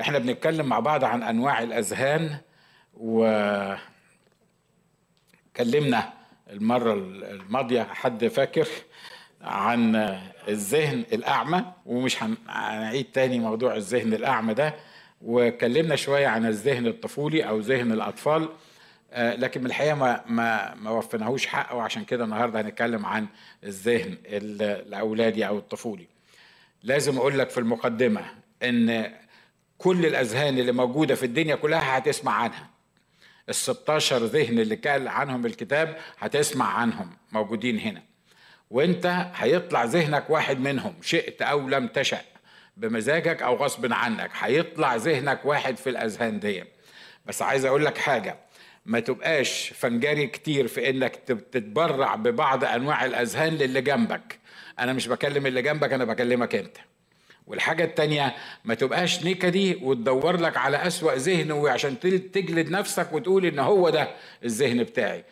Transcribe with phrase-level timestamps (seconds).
[0.00, 2.36] إحنا بنتكلم مع بعض عن أنواع الأذهان
[2.94, 3.78] وكلمنا
[6.50, 8.68] المرة الماضية حد فاكر
[9.42, 9.96] عن
[10.48, 14.74] الذهن الأعمى ومش هنعيد تاني موضوع الذهن الأعمى ده
[15.22, 18.48] وكلمنا شوية عن الذهن الطفولي أو ذهن الأطفال
[19.16, 23.26] لكن من الحقيقة ما ما ما وفيناهوش حقه وعشان كده النهارده هنتكلم عن
[23.64, 26.06] الذهن الأولادي أو الطفولي.
[26.82, 28.20] لازم أقول لك في المقدمة
[28.62, 29.12] إن
[29.78, 32.70] كل الأذهان اللي موجودة في الدنيا كلها هتسمع عنها.
[33.48, 38.02] ال 16 ذهن اللي قال عنهم الكتاب هتسمع عنهم موجودين هنا.
[38.70, 42.20] وانت هيطلع ذهنك واحد منهم شئت أو لم تشأ
[42.76, 46.64] بمزاجك أو غصب عنك هيطلع ذهنك واحد في الأذهان دي.
[47.26, 48.36] بس عايز أقول لك حاجة
[48.86, 51.16] ما تبقاش فنجري كتير في إنك
[51.52, 54.38] تتبرع ببعض أنواع الأذهان للي جنبك
[54.78, 56.76] أنا مش بكلم اللي جنبك أنا بكلمك أنت
[57.48, 58.34] والحاجة التانية
[58.64, 64.08] ما تبقاش نكدي وتدور لك على أسوأ ذهن وعشان تجلد نفسك وتقول إن هو ده
[64.44, 65.24] الذهن بتاعي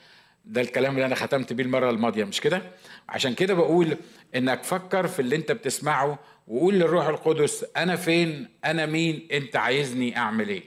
[0.45, 2.63] ده الكلام اللي أنا ختمت بيه المرة الماضية مش كده؟
[3.09, 3.97] عشان كده بقول
[4.37, 10.17] إنك فكر في اللي أنت بتسمعه وقول للروح القدس أنا فين؟ أنا مين؟ أنت عايزني
[10.17, 10.63] أعمل إيه؟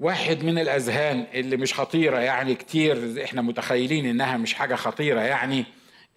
[0.00, 5.64] واحد من الأذهان اللي مش خطيرة يعني كتير إحنا متخيلين إنها مش حاجة خطيرة يعني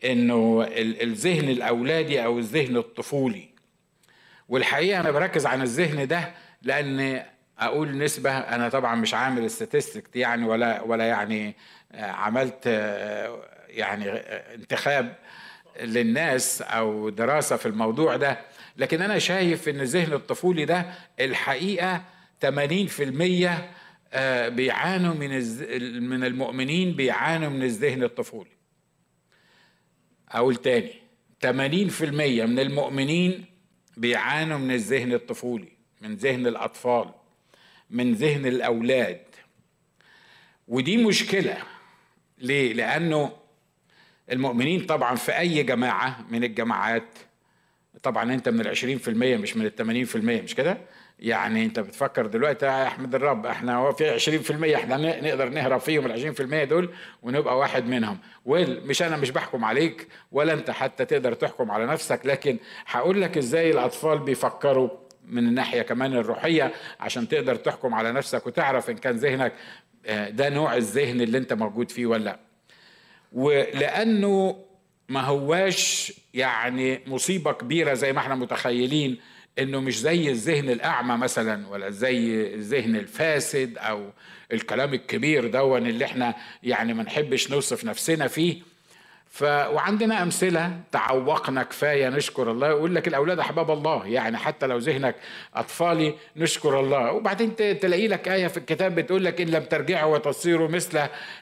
[0.05, 3.48] إنه الذهن الأولادي أو الذهن الطفولي
[4.49, 7.23] والحقيقة أنا بركز على الذهن ده لأن
[7.59, 11.55] أقول نسبة أنا طبعا مش عامل استاتستيك يعني ولا ولا يعني
[11.93, 12.65] عملت
[13.67, 14.09] يعني
[14.55, 15.15] انتخاب
[15.81, 18.39] للناس أو دراسة في الموضوع ده.
[18.77, 20.85] لكن أنا شايف إن الذهن الطفولي ده
[21.19, 22.03] الحقيقة
[22.45, 22.49] 80%
[24.49, 25.29] بيعانوا من
[26.09, 28.51] من المؤمنين بيعانوا من الذهن الطفولي.
[30.31, 30.93] أقول تاني
[31.45, 31.47] 80%
[32.03, 33.45] من المؤمنين
[33.99, 37.09] بيعانوا من الذهن الطفولي من ذهن الأطفال
[37.89, 39.21] من ذهن الأولاد
[40.67, 41.57] ودي مشكلة
[42.37, 43.31] ليه؟ لأنه
[44.31, 47.17] المؤمنين طبعا في أي جماعة من الجماعات
[48.03, 48.61] طبعا أنت من
[48.97, 49.65] في المية مش من
[50.05, 50.77] في المية مش كده؟
[51.19, 54.19] يعني أنت بتفكر دلوقتي يا أحمد الرب إحنا هو في
[54.73, 56.89] 20% إحنا نقدر نهرب فيهم ال 20% دول
[57.23, 61.85] ونبقى واحد منهم ويل مش أنا مش بحكم عليك ولا أنت حتى تقدر تحكم على
[61.85, 64.89] نفسك لكن هقول لك إزاي الأطفال بيفكروا
[65.27, 69.53] من الناحية كمان الروحية عشان تقدر تحكم على نفسك وتعرف إن كان ذهنك
[70.29, 72.39] ده نوع الذهن اللي أنت موجود فيه ولا لأ
[73.33, 74.65] ولأنه
[75.09, 79.17] ما هواش يعني مصيبة كبيرة زي ما إحنا متخيلين
[79.59, 84.11] انه مش زي الذهن الأعمى مثلا ولا زي الذهن الفاسد أو
[84.53, 88.61] الكلام الكبير دون اللي إحنا يعني ما نحبش نوصف نفسنا فيه.
[89.31, 92.67] ف وعندنا أمثلة تعوقنا كفاية نشكر الله.
[92.67, 95.15] يقول لك الأولاد أحباب الله يعني حتى لو ذهنك
[95.55, 97.11] أطفالي نشكر الله.
[97.11, 100.99] وبعدين تلاقي لك آية في الكتاب بتقول لك إن لم ترجعوا وتصيروا مثل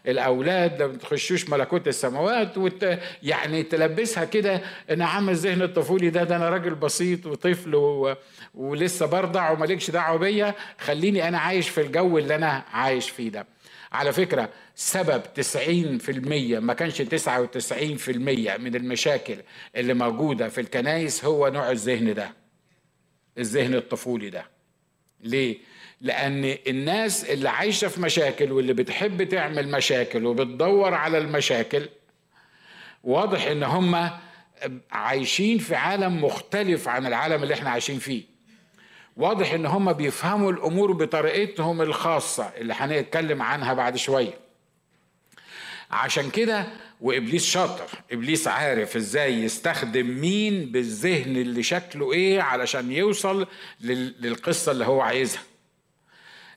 [0.07, 2.57] الأولاد لم تخشوش ملكوت السماوات.
[2.57, 2.99] وت...
[3.23, 4.61] يعني تلبسها كده
[4.91, 8.15] ان عم الذهن الطفولي ده ده أنا راجل بسيط وطفل و...
[8.55, 10.55] ولسه برضع ومالكش دعوة بيا.
[10.79, 13.56] خليني أنا عايش في الجو اللي أنا عايش فيه ده.
[13.97, 16.09] على فكرة سبب 90%
[16.59, 18.09] ما كانش 99%
[18.59, 19.35] من المشاكل
[19.75, 22.33] اللي موجودة في الكنايس هو نوع الذهن ده
[23.37, 24.45] الذهن الطفولي ده
[25.21, 25.57] ليه؟
[26.01, 31.89] لأن الناس اللي عايشة في مشاكل واللي بتحب تعمل مشاكل وبتدور على المشاكل
[33.03, 34.09] واضح إن هم
[34.91, 38.23] عايشين في عالم مختلف عن العالم اللي إحنا عايشين فيه
[39.17, 44.33] واضح إن هم بيفهموا الأمور بطريقتهم الخاصة اللي هنتكلم عنها بعد شوية.
[45.91, 46.65] عشان كده
[47.01, 47.85] وإبليس شاطر.
[48.11, 53.47] إبليس عارف إزاي يستخدم مين بالذهن اللي شكله إيه علشان يوصل
[53.81, 55.41] للقصة اللي هو عايزها.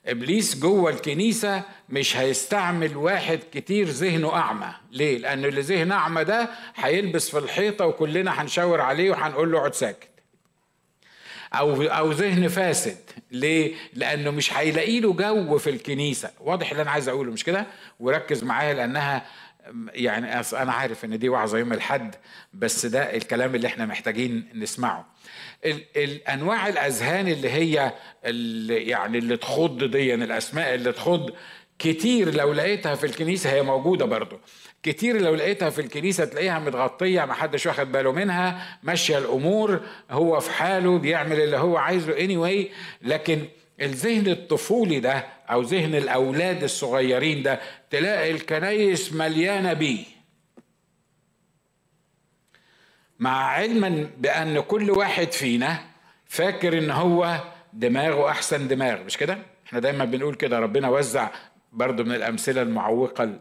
[0.07, 4.73] إبليس جوه الكنيسة مش هيستعمل واحد كتير ذهنه أعمى.
[4.93, 9.75] ليه؟ لأن اللي ذهن أعمى ده هيلبس في الحيطة وكلنا هنشاور عليه وهنقول له اقعد
[9.75, 10.09] ساكت.
[11.55, 12.97] أو أو ذهن فاسد.
[13.31, 16.31] ليه؟ لأنه مش هيلاقي له جو في الكنيسة.
[16.41, 17.67] واضح اللي أنا عايز أقوله مش كده؟
[18.01, 19.27] وركز معايا لأنها
[19.95, 22.15] يعني أنا عارف إن دي وعظة يوم الحد
[22.55, 25.07] بس ده الكلام اللي إحنا محتاجين نسمعه.
[25.97, 27.93] الانواع الأذهان اللي هي
[28.25, 31.31] اللي يعني اللي تخض دي الأسماء اللي تخض
[31.81, 34.39] كتير لو لقيتها في الكنيسة هي موجودة برضه
[34.83, 39.81] كتير لو لقيتها في الكنيسة تلاقيها متغطية ما حدش واخد باله منها ماشية الأمور
[40.11, 42.67] هو في حاله بيعمل اللي هو عايزه anyway.
[43.03, 43.45] لكن
[43.81, 47.61] الذهن الطفولي ده أو ذهن الأولاد الصغيرين ده
[47.91, 50.05] تلاقي الكنايس مليانة بيه.
[53.19, 55.79] مع علما بأن كل واحد فينا
[56.27, 57.41] فاكر إن هو
[57.73, 61.29] دماغه أحسن دماغ مش كده؟ إحنا دايما بنقول كده ربنا وزع
[61.73, 63.41] برضو من الأمثلة المعوقة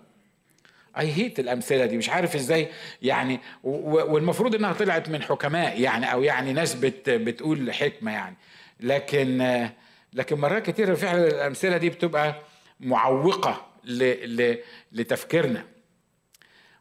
[0.97, 2.67] اي هيت الأمثلة دي مش عارف إزاي
[3.01, 8.35] يعني والمفروض إنها طلعت من حكماء يعني أو يعني ناس بت بتقول حكمة يعني.
[8.79, 9.67] لكن
[10.13, 12.35] لكن مرات كتير فعلا الأمثلة دي بتبقى
[12.79, 13.65] معوقة
[14.91, 15.63] لتفكيرنا.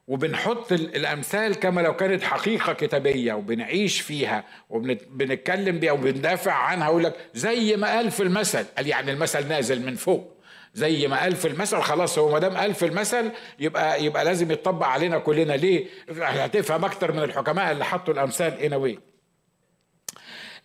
[0.08, 7.16] وبنحط الأمثال كما لو كانت حقيقة كتابية وبنعيش فيها وبنتكلم بيها وبندافع عنها أقول لك
[7.34, 10.38] زي ما قال في المثل قال يعني المثل نازل من فوق.
[10.78, 14.50] زي ما قال في المثل خلاص هو ما دام قال في المثل يبقى يبقى لازم
[14.50, 15.52] يتطبق علينا كلنا.
[15.52, 15.86] ليه؟
[16.20, 18.98] هتفهم أكتر من الحكماء اللي حطوا الأمثال انوي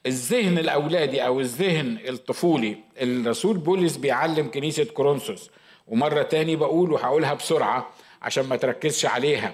[0.05, 5.49] الذهن الأولادي أو الذهن الطفولي الرسول بولس بيعلم كنيسة كورنثوس.
[5.87, 7.89] ومرة تاني بقول وهقولها بسرعة
[8.21, 9.53] عشان ما تركزش عليها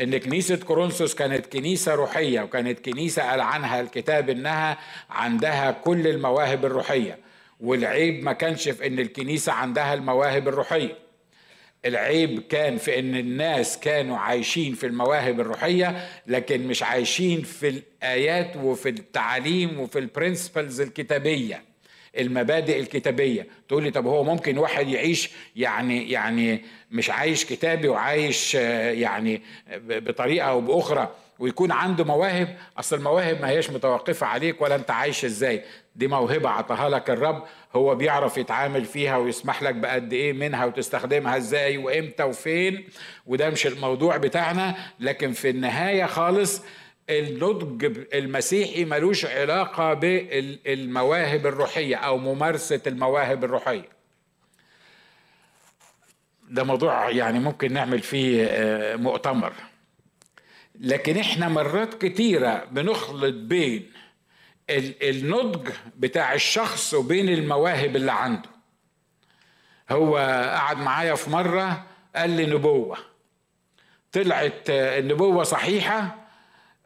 [0.00, 4.78] إن كنيسة كورنثوس كانت كنيسة روحية وكانت كنيسة قال عنها الكتاب إنها
[5.10, 7.27] عندها كل المواهب الروحية.
[7.60, 10.96] والعيب ما كانش في إن الكنيسة عندها المواهب الروحية.
[11.86, 18.56] العيب كان في إن الناس كانوا عايشين في المواهب الروحية لكن مش عايشين في الآيات
[18.56, 21.62] وفي التعاليم وفي البرنسبلز الكتابية
[22.18, 23.46] المبادئ الكتابية.
[23.68, 29.42] تقول لي طب هو ممكن واحد يعيش يعني يعني مش عايش كتابي وعايش يعني
[29.78, 31.14] بطريقة أو بأخرى.
[31.38, 35.64] ويكون عنده مواهب أصل المواهب ما هيش متوقفة عليك ولا أنت عايش إزاي.
[35.96, 37.44] دي موهبة عطاها لك الرب
[37.74, 42.88] هو بيعرف يتعامل فيها ويسمح لك بقد إيه منها وتستخدمها إزاي وإمتى وفين
[43.26, 44.74] وده مش الموضوع بتاعنا.
[45.00, 46.62] لكن في النهاية خالص
[47.10, 53.88] النضج المسيحي ملوش علاقة بالمواهب الروحية أو ممارسة المواهب الروحية.
[56.50, 59.52] ده موضوع يعني ممكن نعمل فيه آه، مؤتمر.
[60.80, 63.90] لكن إحنا مرات كتيرة بنخلط بين
[64.70, 68.48] النضج بتاع الشخص وبين المواهب اللي عنده.
[69.90, 70.16] هو
[70.56, 71.84] قعد معايا في مرة
[72.16, 72.98] قال لي نبوة.
[74.12, 76.16] طلعت النبوة صحيحة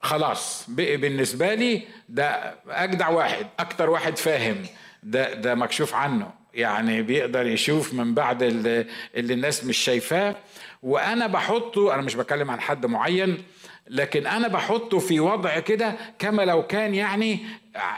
[0.02, 4.66] خلاص بقي بالنسبة لي ده أجدع واحد أكتر واحد فاهم.
[5.02, 6.30] ده ده مكشوف عنه.
[6.54, 8.86] يعني بيقدر يشوف من بعد اللي,
[9.16, 10.36] الناس مش شايفاه.
[10.82, 13.42] وأنا بحطه أنا مش بتكلم عن حد معين
[13.88, 17.38] لكن أنا بحطه في وضع كده كما لو كان يعني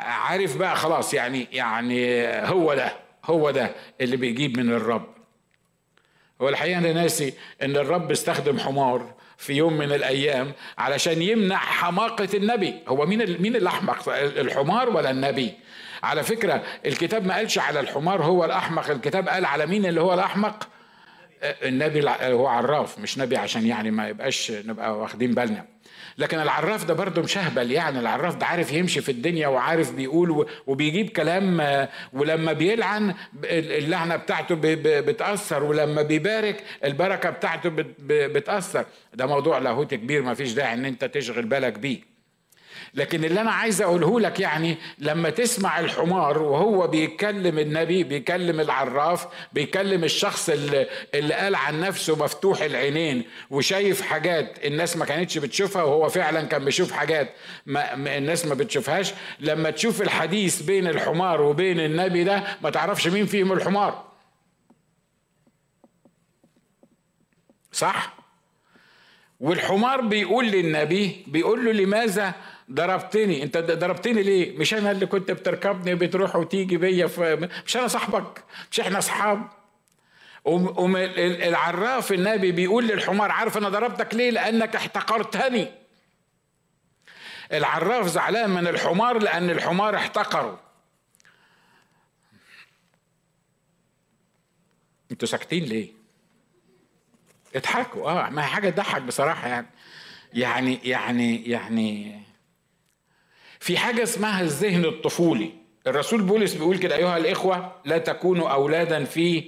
[0.07, 2.93] عارف بقى خلاص يعني يعني هو ده
[3.25, 3.71] هو ده
[4.01, 5.15] اللي بيجيب من الرب.
[6.43, 12.29] هو الحقيقة أنا ناسي إن الرب استخدم حمار في يوم من الأيام علشان يمنع حماقة
[12.35, 12.75] النبي.
[12.89, 15.53] هو مين مين اللي أحمق؟ الحمار ولا النبي؟
[16.03, 20.15] على فكرة الكتاب ما قالش على الحمار هو الأحمق الكتاب قال على مين اللي هو
[20.15, 20.69] الأحمق؟
[21.43, 25.74] النبي هو عراف مش نبي عشان يعني ما يبقاش نبقى واخدين بالنا.
[26.19, 31.09] لكن العراف ده برضه مشهبل يعني العراف ده عارف يمشي في الدنيا وعارف بيقول وبيجيب
[31.11, 31.61] كلام
[32.13, 33.15] ولما بيلعن
[33.45, 34.55] اللعنة بتاعته
[35.01, 37.71] بتأثر ولما بيبارك البركة بتاعته
[38.09, 38.85] بتأثر.
[39.15, 42.14] ده موضوع لاهوت كبير ما فيش داعي إن أنت تشغل بالك بيه.
[42.95, 49.27] لكن اللي أنا عايز أقوله لك يعني لما تسمع الحمار وهو بيكلم النبي بيكلم العراف
[49.53, 55.83] بيكلم الشخص اللي, اللي قال عن نفسه مفتوح العينين وشايف حاجات الناس ما كانتش بتشوفها
[55.83, 57.35] وهو فعلا كان بيشوف حاجات
[57.67, 63.27] ما الناس ما بتشوفهاش لما تشوف الحديث بين الحمار وبين النبي ده ما تعرفش مين
[63.27, 64.05] فيهم الحمار.
[67.73, 68.15] صح؟
[69.41, 72.35] والحمار بيقول للنبي بيقول له لماذا
[72.71, 73.43] ضربتني.
[73.43, 77.11] انت ضربتني ليه؟ مش أنا اللي كنت بتركبني بتروح وتيجي بيا
[77.67, 79.49] مش أنا صاحبك مش إحنا اصحاب.
[80.47, 85.69] العراف النبي بيقول للحمار عارف أنا ضربتك ليه؟ لانك احتقرتني.
[87.53, 90.61] العراف زعلان من الحمار لأن الحمار احتقره.
[95.11, 95.89] أنتوا ساكتين ليه؟
[97.57, 98.11] اضحكوا.
[98.11, 99.67] آه ما حاجة تضحك بصراحة يعني.
[100.33, 102.24] يعني يعني يعني
[103.65, 105.53] في حاجة اسمها الذهن الطفولي.
[105.87, 109.45] الرسول بولس بيقول كده أيها الإخوة لا تكونوا أولادا في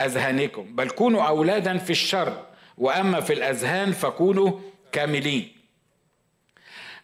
[0.00, 2.46] أذهانكم بل كونوا أولادا في الشر
[2.78, 4.60] وأما في الأذهان فكونوا
[4.92, 5.52] كاملين.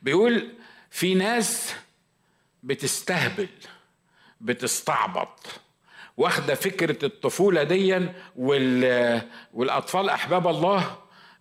[0.03, 0.49] بيقول
[0.91, 1.75] في ناس
[2.63, 3.49] بتستهبل
[4.41, 5.61] بتستعبط.
[6.17, 8.15] واخدة فكرة الطفولة ديا
[9.55, 10.97] والأطفال أحباب الله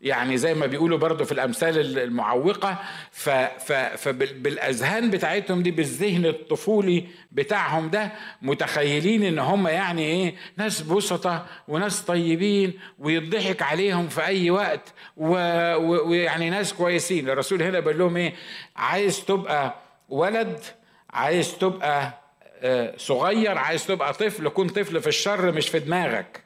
[0.06, 2.78] يعني زي ما بيقولوا برضو في الأمثال المعوقة
[3.98, 12.02] فبالاذهان بتاعتهم دي بالذهن الطفولي بتاعهم ده متخيلين إن هم يعني إيه ناس بسطة وناس
[12.02, 17.30] طيبين ويضحك عليهم في أي وقت ويعني ناس كويسين.
[17.30, 18.34] الرسول هنا بيقول لهم إيه
[18.76, 19.76] عايز تبقى
[20.10, 20.60] ولد
[21.10, 22.22] عايز تبقى
[22.62, 26.45] آه، صغير عايز تبقى طفل كن طفل في الشر مش في دماغك.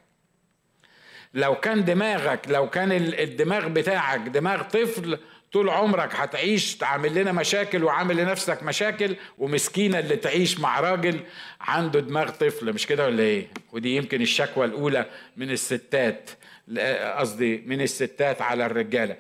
[1.34, 5.18] لو كان دماغك لو كان الدماغ بتاعك دماغ طفل
[5.52, 11.20] طول عمرك هتعيش تعمل لنا مشاكل وعامل لنفسك مشاكل ومسكينة اللي تعيش مع راجل
[11.62, 15.06] عنده دماغ طفل مش كده ولا إيه؟ ودي يمكن الشكوى الأولى
[15.38, 16.30] من الستات
[17.18, 19.16] قصدي من الستات على الرجالة.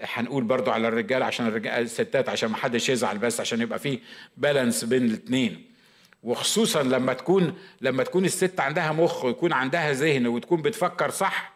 [0.00, 3.98] هنقول برضو على الرجالة عشان الرجال الستات عشان ما حدش يزعل بس عشان يبقى في
[4.36, 5.64] بالانس بين الاثنين
[6.22, 11.52] وخصوصا لما تكون لما تكون الست عندها مخ ويكون عندها ذهن وتكون بتفكر صح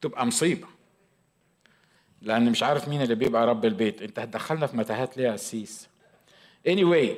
[0.00, 0.66] تبقى مصيبة.
[2.22, 4.02] لأن مش عارف مين اللي بيبقى رب البيت.
[4.02, 5.88] أنت هتدخلنا في متاهات ليه يا قسيس
[6.68, 7.08] anyway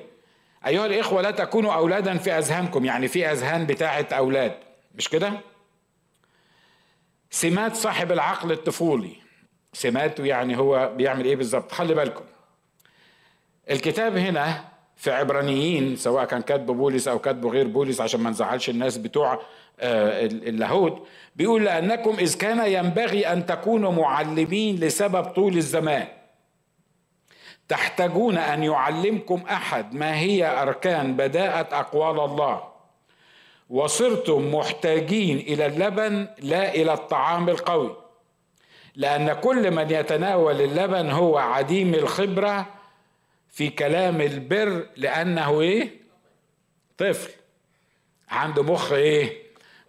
[0.67, 2.85] أيها الإخوة لا تكونوا أولادا في أذهانكم.
[2.85, 4.59] يعني في أذهان بتاعه أولاد.
[4.95, 5.41] مش كده؟
[7.31, 9.17] سمات صاحب العقل الطفولي.
[9.73, 12.25] سماته يعني هو بيعمل إيه بالظبط؟ خلي بالكم.
[13.71, 14.65] الكتاب هنا
[14.97, 19.41] في عبرانيين سواء كان كاتبه بولس أو كاتبه غير بولس عشان ما نزعلش الناس بتوع
[19.81, 21.07] آه، اللاهوت.
[21.37, 26.07] بيقول لأنكم إذ كان ينبغي أن تكونوا معلمين لسبب طول الزمان.
[27.69, 32.63] تحتاجون أن يعلمكم أحد ما هي أركان بداءة أقوال الله.
[33.71, 37.97] وصرتم محتاجين إلى اللبن لا إلى الطعام القوي.
[38.97, 42.67] لأن كل من يتناول اللبن هو عديم الخبرة
[43.53, 45.91] في كلام البر لأنه إيه؟
[46.99, 47.31] طفل.
[48.29, 49.43] عنده مخ إيه؟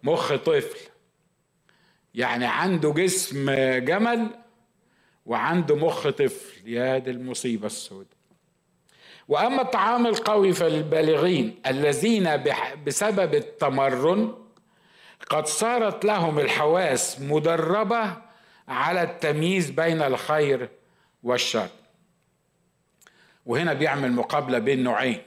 [0.03, 0.79] مخ طفل.
[2.15, 4.27] يعني عنده جسم جمل
[5.25, 6.69] وعنده مخ طفل.
[6.69, 8.13] يا دي المصيبة السوداء.
[9.27, 12.43] وأما الطعام القوي فالبالغين الذين
[12.85, 14.33] بسبب التمرن
[15.29, 18.17] قد صارت لهم الحواس مدربة
[18.67, 20.69] على التمييز بين الخير
[21.23, 21.69] والشر.
[23.45, 25.21] وهنا بيعمل مقابلة بين نوعين.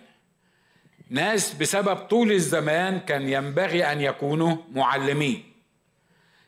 [1.11, 5.52] ناس بسبب طول الزمان كان ينبغي أن يكونوا معلمين.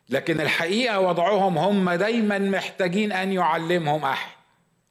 [0.08, 4.30] لكن الحقيقة وضعهم هم دايما محتاجين أن يعلمهم أحد.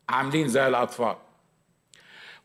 [0.09, 1.15] عاملين زي الأطفال.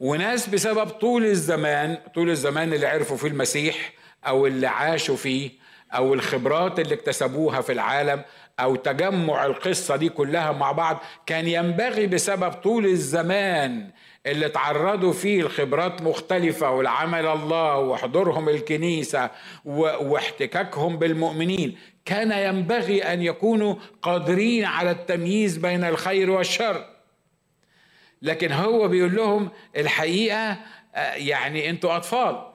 [0.01, 3.93] وناس بسبب طول الزمان طول الزمان اللي عرفوا فيه المسيح
[4.27, 5.51] أو اللي عاشوا فيه
[5.95, 8.25] أو الخبرات اللي اكتسبوها في العالم
[8.61, 13.91] أو تجمع القصة دي كلها مع بعض كان ينبغي بسبب طول الزمان
[14.27, 19.31] اللي تعرضوا فيه لخبرات مختلفة والعمل الله وحضورهم الكنيسة
[19.65, 26.87] واحتكاكهم بالمؤمنين كان ينبغي أن يكونوا قادرين على التمييز بين الخير والشر.
[28.23, 30.57] لكن هو بيقول لهم الحقيقة
[30.95, 32.53] آه، يعني أنتوا أطفال.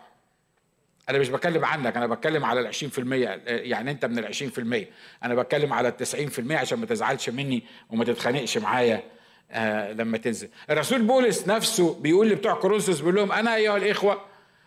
[1.09, 4.57] أنا مش بتكلم عنك أنا بتكلم على العشرين في المية يعني أنت من العشرين في
[4.57, 4.89] المية.
[5.24, 9.03] أنا بتكلم على التسعين في المية عشان ما تزعلش مني وما تتخانقش معايا.
[9.51, 10.49] آه لما تنزل.
[10.69, 14.21] الرسول بولس نفسه بيقول لبتوع كورنثوس بيقول لهم أنا أيها الإخوة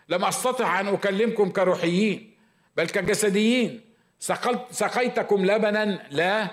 [0.09, 2.31] لم أستطع أن أكلمكم كروحيين
[2.77, 3.81] بل كجسديين.
[4.71, 6.47] سقيتكم لبنا لا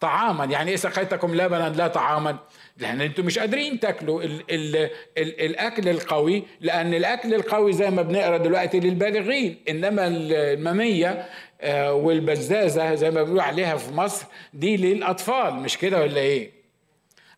[0.00, 0.44] طعاما.
[0.44, 2.36] يعني إيه سقيتكم لبنا لا طعاما؟
[2.78, 4.76] لأن أنتم مش قادرين تاكلوا ال ال
[5.18, 9.58] ال الأكل القوي لأن الأكل القوي زي ما بنقرأ دلوقتي للبالغين.
[9.68, 11.28] إنما المامية
[11.60, 16.61] آه، والبزازة زي ما بيقولوا عليها في مصر دي للأطفال مش كده ولا إيه؟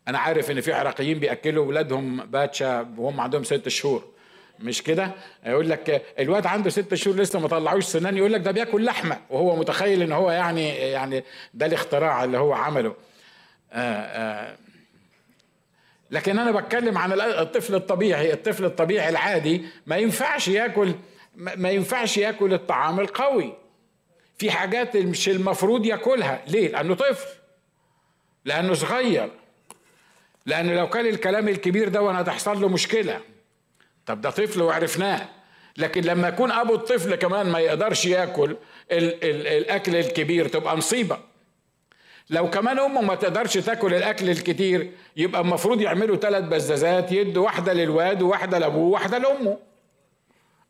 [0.07, 4.15] أنا عارف إن في عراقيين بيأكلوا اولادهم باتشا وهم عندهم ست شهور.
[4.59, 5.11] مش كده؟
[5.45, 9.17] يقول لك الواد عنده ست شهور لسه ما طلعوش سنان يقول لك ده بياكل لحمة
[9.29, 12.89] وهو متخيل إن هو يعني يعني ده الاختراع اللي هو عمله.
[12.89, 12.95] آآ
[13.73, 14.57] آه، آآ آه.
[16.11, 20.93] لكن أنا بتكلم عن الطفل الطبيعي الطفل الطبيعي العادي ما ينفعش ياكل
[21.35, 23.53] ما ينفعش ياكل الطعام القوي.
[24.37, 26.41] في حاجات مش المفروض ياكلها.
[26.47, 27.27] ليه؟ لأنه طفل
[28.45, 29.29] لأنه صغير.
[30.45, 33.21] لأن لو كان الكلام الكبير ده هتحصل له مشكلة.
[34.05, 35.29] طب ده طفل وعرفناه.
[35.77, 38.57] لكن لما يكون أبو الطفل كمان ما يقدرش ياكل
[38.91, 41.17] ال ال الأكل الكبير تبقى مصيبة.
[42.29, 47.73] لو كمان أمه ما تقدرش تاكل الأكل الكتير يبقى المفروض يعملوا ثلاث بزازات يدوا واحدة
[47.73, 49.57] للواد وواحدة لأبوه وواحدة لأمه.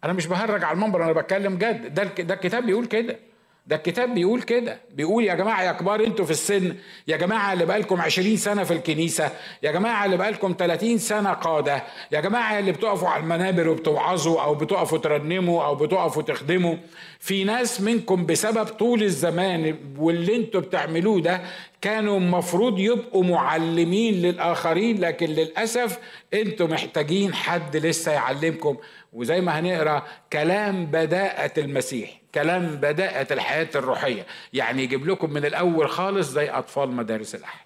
[0.03, 1.93] أنا مش بهرج على المنبر أنا بتكلم جد.
[1.93, 3.19] ده ده الكتاب بيقول كده.
[3.67, 4.77] ده الكتاب بيقول كده.
[4.93, 6.75] بيقول يا جماعة يا كبار أنتوا في السن
[7.07, 9.31] يا جماعة اللي بقالكم عشرين سنة في الكنيسة
[9.63, 14.55] يا جماعة اللي بقالكم تلاتين سنة قادة يا جماعة اللي بتقفوا على المنابر وبتوعظوا أو
[14.55, 16.75] بتقفوا ترنموا أو بتقفوا تخدموا.
[17.19, 21.41] في ناس منكم بسبب طول الزمان واللي أنتوا بتعملوه ده
[21.81, 25.99] كانوا المفروض يبقوا معلمين للآخرين لكن للأسف
[26.33, 28.77] أنتوا محتاجين حد لسه يعلمكم.
[29.13, 30.03] وزي ما هنقرأ
[30.33, 32.24] كلام بداءة المسيح.
[32.35, 34.25] كلام بداءة الحياة الروحية.
[34.53, 37.65] يعني يجيب لكم من الأول خالص زي أطفال مدارس الأحد.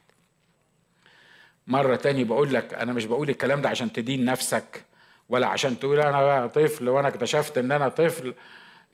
[1.68, 4.84] مرة تاني بقول لك أنا مش بقول الكلام ده عشان تدين نفسك
[5.30, 8.34] ولا عشان تقول أنا طفل وأنا اكتشفت إن أنا طفل.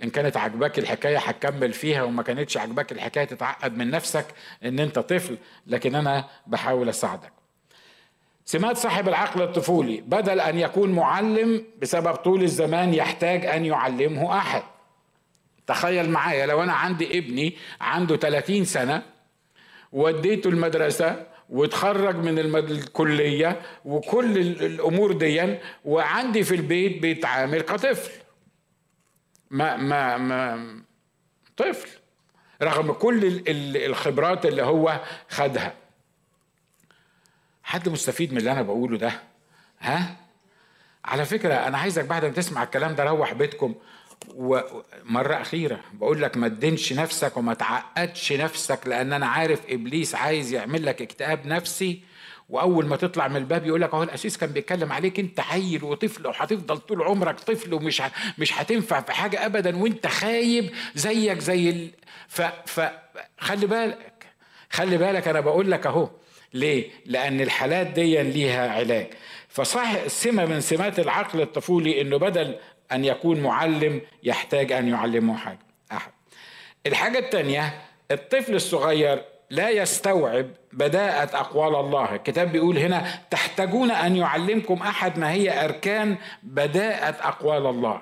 [0.03, 4.25] إن كانت عجباك الحكاية هتكمل فيها وما كانتش عجباك الحكاية تتعقد من نفسك
[4.63, 5.37] إن أنت طفل.
[5.67, 7.31] لكن أنا بحاول أساعدك.
[8.45, 14.63] سمات صاحب العقل الطفولي بدل أن يكون معلم بسبب طول الزمان يحتاج أن يعلمه أحد.
[15.67, 19.03] تخيل معايا لو أنا عندي ابني عنده 30 سنة
[19.91, 28.11] وديته المدرسة وتخرج من الكلية وكل الأمور دي وعندي في البيت بيتعامل كطفل.
[29.49, 30.65] ما ما ما
[31.57, 31.89] طفل
[32.61, 33.43] رغم كل
[33.75, 35.73] الخبرات اللي هو خدها.
[37.63, 39.21] حد مستفيد من اللي أنا بقوله ده؟
[39.79, 40.15] ها؟
[41.05, 43.75] على فكرة أنا عايزك بعد ما تسمع الكلام ده روح بيتكم
[44.35, 50.53] ومرة أخيرة بقول لك ما تدينش نفسك وما تعقدش نفسك لأن أنا عارف إبليس عايز
[50.53, 52.01] يعمل لك اكتئاب نفسي
[52.49, 56.27] وأول ما تطلع من الباب يقول لك أهو الاسيس كان بيتكلم عليك أنت عيل وطفل
[56.27, 58.01] وهتفضل طول عمرك طفل ومش
[58.37, 61.89] مش هتنفع في حاجة ابدا وأنت خايب زيك زي ال...
[62.27, 62.41] ف...
[62.65, 64.25] فخلي بالك
[64.69, 66.09] خلي بالك أنا بقول لك أهو
[66.53, 69.07] ليه؟ لأن الحالات دي ليها علاج
[69.49, 72.55] فصح سمة من سمات العقل الطفولي أنه بدل
[72.91, 75.59] أن يكون معلم يحتاج أن يعلمه حاجة.
[75.91, 76.11] أحد.
[76.87, 82.15] الحاجة الثانية الطفل الصغير لا يستوعب بداءة أقوال الله.
[82.15, 88.01] الكتاب بيقول هنا تحتاجون أن يعلمكم أحد ما هي أركان بداءة أقوال الله.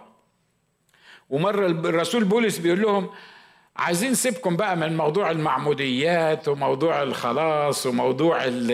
[1.29, 3.09] ومرة الرسول بولس بيقول لهم
[3.75, 8.71] عايزين نسيبكم بقى من موضوع المعموديات وموضوع الخلاص وموضوع ال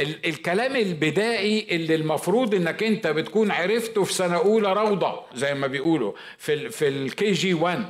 [0.00, 5.66] ال الكلام البدائي اللي المفروض إنك أنت بتكون عرفته في سنة أولى روضة زي ما
[5.66, 7.84] بيقولوا في ال في الكي جي 1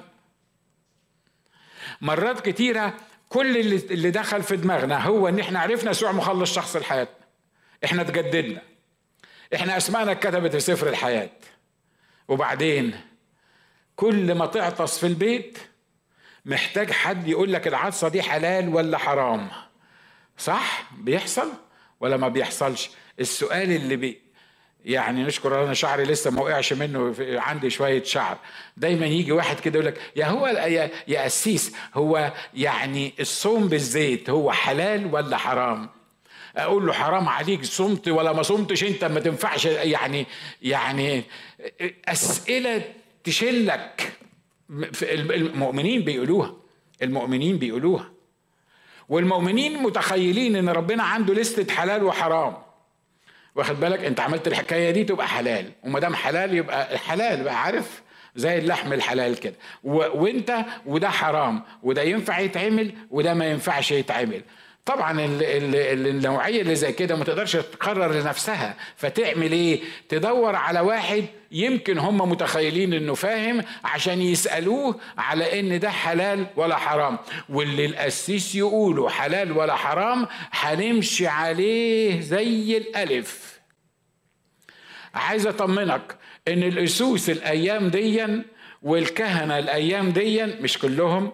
[2.00, 2.94] مرات كتيرة
[3.28, 7.16] كل اللي, اللي دخل في دماغنا هو إن إحنا عرفنا يسوع مخلص شخص لحياتنا
[7.85, 8.62] إحنا تجددنا
[9.54, 11.30] إحنا اسمائنا اتكتبت في سفر الحياة.
[12.28, 13.00] وبعدين
[13.97, 15.59] كل ما تعطس في البيت
[16.45, 19.49] محتاج حد يقول لك العطسه دي حلال ولا حرام.
[20.39, 21.52] صح؟ بيحصل
[22.00, 24.23] ولا ما بيحصلش؟ السؤال اللي بي
[24.85, 28.39] يعني نشكر أنا شعري لسه ما وقعش منه عندي شوية شعر.
[28.76, 34.31] دايما يجي واحد كده يقول لك يا هو يا, يا قسيس هو يعني الصوم بالزيت
[34.31, 35.91] هو حلال ولا حرام؟
[36.57, 40.26] أقول له حرام عليك صمت ولا ما صمتش أنت؟ ما تنفعش يعني
[40.63, 41.25] يعني
[42.09, 42.83] أسئلة
[43.25, 44.13] تشلك.
[45.13, 46.54] المؤمنين بيقولوها.
[47.02, 48.13] المؤمنين بيقولوها.
[49.08, 52.56] والمؤمنين متخيلين إن ربنا عنده لستة حلال وحرام.
[53.54, 55.73] واخد بالك؟ أنت عملت الحكاية دي تبقى حلال.
[55.85, 58.02] وما دام حلال يبقى حلال بقى عارف؟
[58.37, 59.54] زي اللحم الحلال كده.
[59.85, 59.95] و...
[60.23, 61.63] وأنت وده حرام.
[61.82, 64.43] وده ينفع يتعمل وده ما ينفعش يتعمل.
[64.84, 68.76] طبعا النوعية اللي زي كده ما تقدرش تقرر لنفسها.
[68.97, 75.90] فتعمل إيه؟ تدور على واحد يمكن هم متخيلين إنه فاهم عشان يسألوه على إن ده
[75.90, 77.18] حلال ولا حرام.
[77.49, 83.60] واللي القسيس يقوله حلال ولا حرام هنمشي عليه زي الألف.
[85.14, 86.16] عايز أطمنك
[86.49, 88.45] إن الأسوس الأيام ديا
[88.82, 91.32] والكهنة الأيام ديا مش كلهم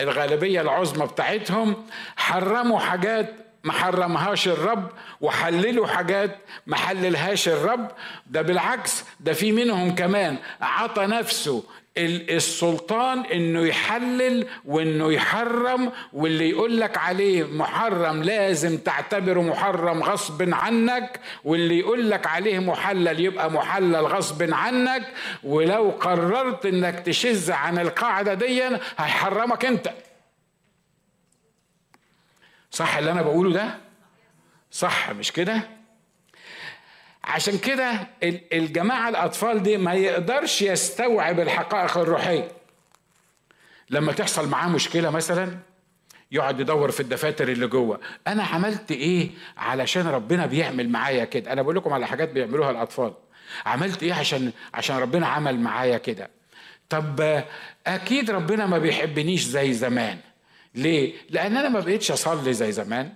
[0.00, 1.86] الغالبية العظمى بتاعتهم
[2.16, 3.34] حرموا حاجات
[3.64, 7.88] ما حرمهاش الرب وحللوا حاجات ما حللهاش الرب.
[8.26, 11.62] ده بالعكس ده في منهم كمان عطى نفسه
[11.96, 21.20] السلطان إنه يحلل وإنه يحرم واللي يقول لك عليه محرم لازم تعتبره محرم غصب عنك
[21.44, 25.12] واللي يقول لك عليه محلل يبقى محلل غصب عنك.
[25.44, 28.62] ولو قررت إنك تشز عن القاعدة دي
[28.98, 29.90] هيحرمك أنت.
[32.70, 33.78] صح اللي أنا بقوله ده؟
[34.70, 35.79] صح مش كده؟
[37.30, 38.06] عشان كده
[38.52, 42.48] الجماعة الأطفال دي ما يقدرش يستوعب الحقائق الروحية.
[43.90, 45.58] لما تحصل معاه مشكلة مثلا
[46.32, 48.00] يقعد يدور في الدفاتر اللي جوه.
[48.26, 53.12] أنا عملت إيه علشان ربنا بيعمل معايا كده؟ أنا بقول لكم على حاجات بيعملوها الأطفال.
[53.66, 56.30] عملت إيه عشان عشان ربنا عمل معايا كده؟
[56.88, 57.42] طب
[57.86, 60.18] أكيد ربنا ما بيحبنيش زي زمان.
[60.74, 63.12] ليه؟ لأن أنا ما بقيتش أصلي زي زمان.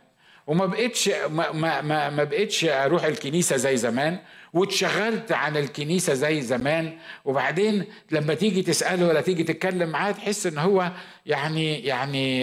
[0.47, 4.19] وما بقتش ما, ما, ما, بقتش أروح الكنيسة زي زمان
[4.53, 6.99] واتشغلت عن الكنيسة زي زمان.
[7.25, 10.93] وبعدين لما تيجي تسأله ولا تيجي تتكلم معاه تحس إن هو
[11.27, 12.43] يعني يعني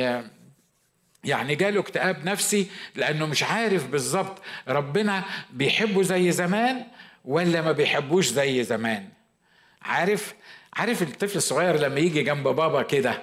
[1.24, 6.84] يعني جاله اكتئاب نفسي لأنه مش عارف بالظبط ربنا بيحبه زي زمان
[7.26, 9.10] ولا ما بيحبوش زي زمان.
[9.82, 10.34] عارف
[10.74, 13.22] عارف الطفل الصغير لما يجي جنب بابا كده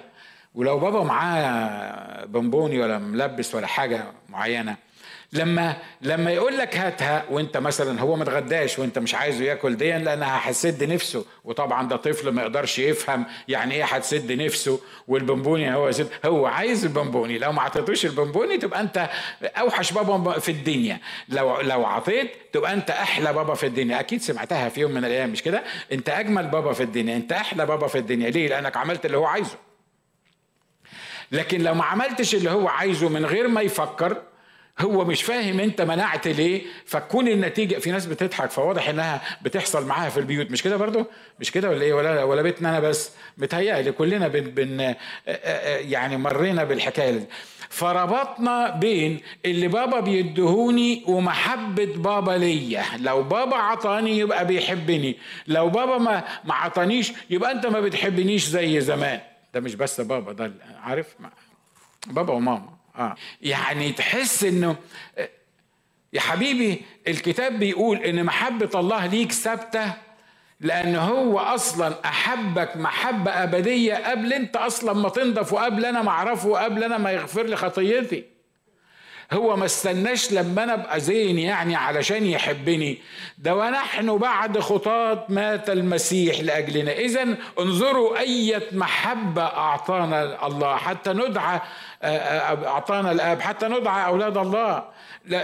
[0.55, 4.75] ولو بابا معاه بونبوني ولا ملبس ولا حاجة معينة.
[5.33, 9.91] لما لما يقول لك هاتها وانت مثلا هو ما اتغداش وانت مش عايزه ياكل دي
[9.91, 11.25] لأنها هتسد نفسه.
[11.43, 14.79] وطبعا ده طفل ما يقدرش يفهم يعني إيه هتسد نفسه.
[15.07, 19.09] والبونبوني هو سد هو عايز البونبوني لو ما عطيتوش البونبوني تبقى أنت
[19.43, 20.99] أوحش بابا في الدنيا.
[21.29, 23.99] لو لو عطيت تبقى أنت أحلى بابا في الدنيا.
[23.99, 27.15] أكيد سمعتها في يوم من الأيام مش كده؟ أنت أجمل بابا في الدنيا.
[27.15, 28.29] أنت أحلى بابا في الدنيا.
[28.29, 29.68] ليه؟ لأنك عملت اللي هو عايزه.
[31.31, 34.17] لكن لو ما عملتش اللي هو عايزه من غير ما يفكر
[34.79, 40.09] هو مش فاهم انت منعت ليه فتكون النتيجة في ناس بتضحك فواضح إنها بتحصل معاها
[40.09, 40.51] في البيوت.
[40.51, 41.05] مش كده برضو؟
[41.39, 44.95] مش كده ولا إيه؟ ولا ولا بيتنا أنا بس؟ متهيألي كلنا بن, بن
[45.67, 47.25] يعني مرينا بالحكاية دي.
[47.69, 52.83] فربطنا بين اللي بابا بيدهوني ومحبة بابا ليا.
[52.99, 55.17] لو بابا عطاني يبقى بيحبني.
[55.47, 59.19] لو بابا ما عطانيش يبقى أنت ما بتحبنيش زي زمان.
[59.53, 61.15] ده مش بس بابا ده عارف؟
[62.07, 62.69] بابا وماما.
[62.95, 63.15] آه.
[63.41, 64.75] يعني تحس إنه
[66.13, 69.93] يا حبيبي الكتاب بيقول إن محبة الله ليك ثابتة
[70.59, 76.47] لأن هو أصلا أحبك محبة أبدية قبل أنت أصلا ما تنضف وقبل أنا ما أعرفه
[76.49, 78.25] وقبل أنا ما يغفر لي خطيتي
[79.33, 82.97] هو ما استناش لما أنا ابقى زين يعني علشان يحبني.
[83.37, 86.91] ده ونحن بعد خطاة مات المسيح لأجلنا.
[86.91, 87.27] اذا
[87.59, 90.75] انظروا أية محبة أعطانا الله.
[90.75, 91.59] حتى ندعى
[92.03, 93.41] أعطانا الآب.
[93.41, 94.83] حتى ندعى أولاد الله.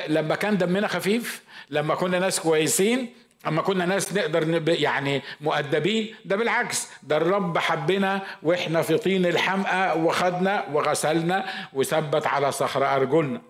[0.07, 3.13] لما كان دمنا خفيف لما كنا ناس كويسين
[3.47, 6.15] اما كنا ناس نقدر يعني مؤدبين.
[6.25, 13.41] ده بالعكس ده الرب حبنا وإحنا في طين الحمقى وخدنا وغسلنا وثبت على صخر أرجلنا.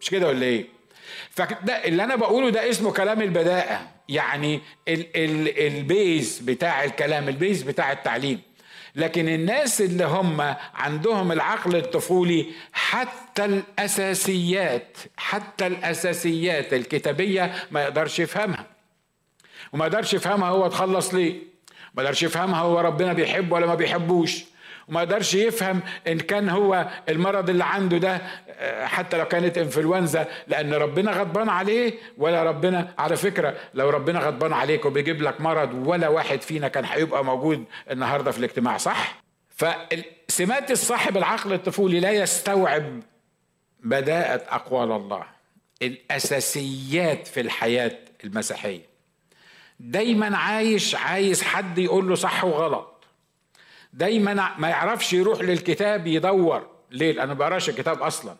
[0.00, 0.66] مش كده ولا إيه؟
[1.30, 3.88] فده اللي أنا بقوله ده اسمه كلام البداءة.
[4.08, 8.40] يعني ال ال ال base بتاع الكلام ال base بتاع التعليم.
[8.94, 18.66] لكن الناس اللي هم عندهم العقل الطفولي حتى الأساسيات حتى الأساسيات الكتابية ما يقدرش يفهمها.
[19.72, 21.34] وما يقدرش يفهمها هو اتخلص ليه؟
[21.94, 24.44] ما يقدرش يفهمها هو ربنا بيحبه ولا ما بيحبوش.
[24.88, 28.20] وما يقدرش يفهم إن كان هو المرض اللي عنده ده
[28.86, 34.52] حتى لو كانت إنفلونزا لأن ربنا غضبان عليه ولا ربنا على فكرة لو ربنا غضبان
[34.52, 39.22] عليك وبيجيب لك مرض ولا واحد فينا كان هيبقى موجود النهارده في الاجتماع صح؟
[39.56, 43.00] فسمات الصاحب العقل الطفولي لا يستوعب
[43.80, 45.22] بداءة أقوال الله
[45.82, 48.80] الأساسيات في الحياة المسيحية
[49.80, 52.97] دايما عايش عايز حد يقول له صح وغلط
[53.98, 56.66] دايما ما يعرفش يروح للكتاب يدور.
[56.90, 58.36] ليه؟ لأنه ما بقراش الكتاب أصلا.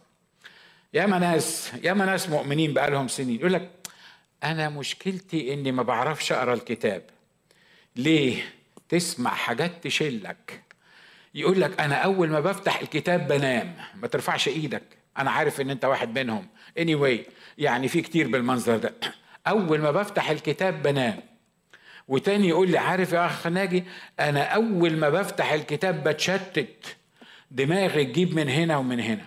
[0.94, 3.40] ياما ناس ياما ناس مؤمنين بقالهم سنين.
[3.40, 3.70] يقول لك
[4.44, 7.02] أنا مشكلتي إني ما بعرفش أقرأ الكتاب.
[7.96, 8.42] ليه؟
[8.88, 10.62] تسمع حاجات تشلك.
[11.34, 13.74] يقول لك أنا أول ما بفتح الكتاب بنام.
[13.94, 14.82] ما ترفعش إيدك.
[15.18, 16.46] أنا عارف إن أنت واحد منهم.
[16.78, 17.18] Anyway
[17.58, 18.94] يعني في كتير بالمنظر ده.
[19.48, 21.20] أول ما بفتح الكتاب بنام.
[22.08, 23.84] وتاني يقول لي عارف يا أخ ناجي
[24.20, 26.96] أنا أول ما بفتح الكتاب بتشتت
[27.50, 29.24] دماغي تجيب من هنا ومن هنا.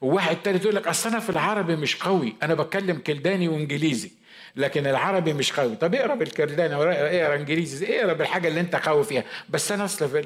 [0.00, 4.10] وواحد تالت يقول لك أصل أنا في العربي مش قوي أنا بتكلم كلداني وإنجليزي
[4.56, 5.76] لكن العربي مش قوي.
[5.76, 10.22] طب اقرأ بالكلداني اقرأ إنجليزي اقرأ بالحاجة اللي أنت قوي فيها بس أنا أصل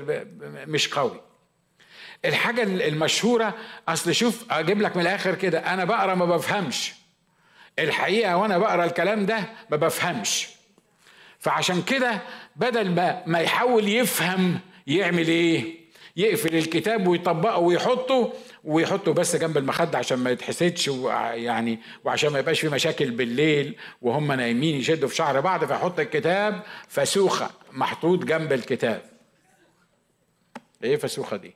[0.67, 1.21] مش قوي.
[2.25, 3.55] الحاجة المشهورة
[3.89, 6.93] أصل شوف أجيب لك من الآخر كده أنا بقرأ ما بفهمش.
[7.79, 10.54] الحقيقة وأنا بقرأ الكلام ده ما بفهمش.
[11.45, 12.23] فعشان كده
[12.57, 15.85] بدل ما ما يحاول يفهم يعمل إيه؟
[16.17, 18.33] يقفل الكتاب ويطبقه ويحطه
[18.65, 24.33] ويحطه بس جنب المخدة عشان ما يتحسدش ويعني وعشان ما يبقاش في مشاكل بالليل وهم
[24.33, 29.03] نايمين يشدوا في شعر بعض فيحط الكتاب فسوخة محطوط جنب الكتاب.
[30.85, 31.55] إيه فسوخة دي؟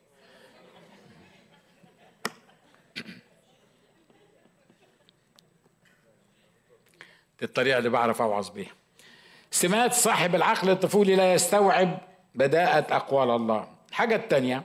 [7.38, 8.77] دي الطريقة اللي بعرف أوعظ بيها.
[9.50, 11.98] سمات صاحب العقل الطفولي لا يستوعب
[12.34, 13.68] بداءة أقوال الله.
[13.88, 14.64] الحاجة الثانية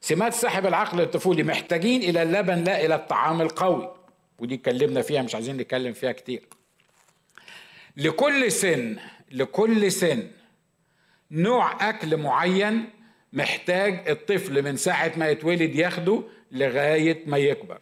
[0.00, 3.94] سمات صاحب العقل الطفولي محتاجين إلى اللبن لا إلى الطعام القوي.
[4.38, 6.42] ودي اتكلمنا فيها مش عايزين نتكلم فيها كتير.
[7.96, 8.96] لكل سن
[9.30, 10.30] لكل سن
[11.30, 12.90] نوع أكل معين
[13.32, 17.78] محتاج الطفل من ساعة ما يتولد ياخده لغاية ما يكبر.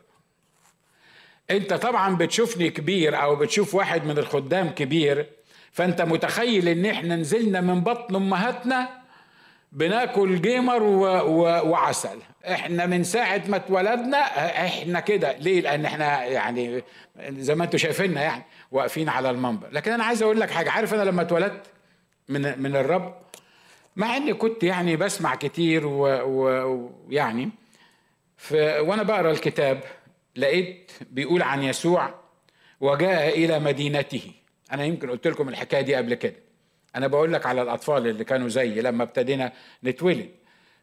[1.50, 5.26] انت طبعا بتشوفني كبير أو بتشوف واحد من الخدام كبير
[5.72, 8.88] فانت متخيل ان إحنا نزلنا من بطن امهاتنا
[9.72, 11.04] بناكل جيمر و...
[11.06, 11.70] و...
[11.70, 12.18] وعسل.
[12.50, 14.18] إحنا من ساعة ما اتولدنا
[14.66, 15.32] إحنا كده.
[15.38, 16.82] ليه؟ لأن إحنا يعني
[17.20, 19.68] زي ما أنتم شايفيننا يعني واقفين على المنبر.
[19.72, 20.70] لكن أنا عايز أقول لك حاجة.
[20.70, 21.66] عارف أنا لما اتولدت
[22.28, 23.14] من من الرب؟
[23.96, 27.50] مع اني كنت يعني بسمع كتير ويعني
[28.50, 28.54] و...
[28.54, 28.90] و...
[28.90, 29.80] وأنا بقرأ الكتاب
[30.36, 32.14] لقيت بيقول عن يسوع
[32.80, 34.32] وجاء إلى مدينته.
[34.72, 36.36] أنا يمكن قلت لكم الحكاية دي قبل كده.
[36.96, 39.52] أنا بقول لك على الأطفال اللي كانوا زي لما ابتدينا
[39.84, 40.30] نتولد.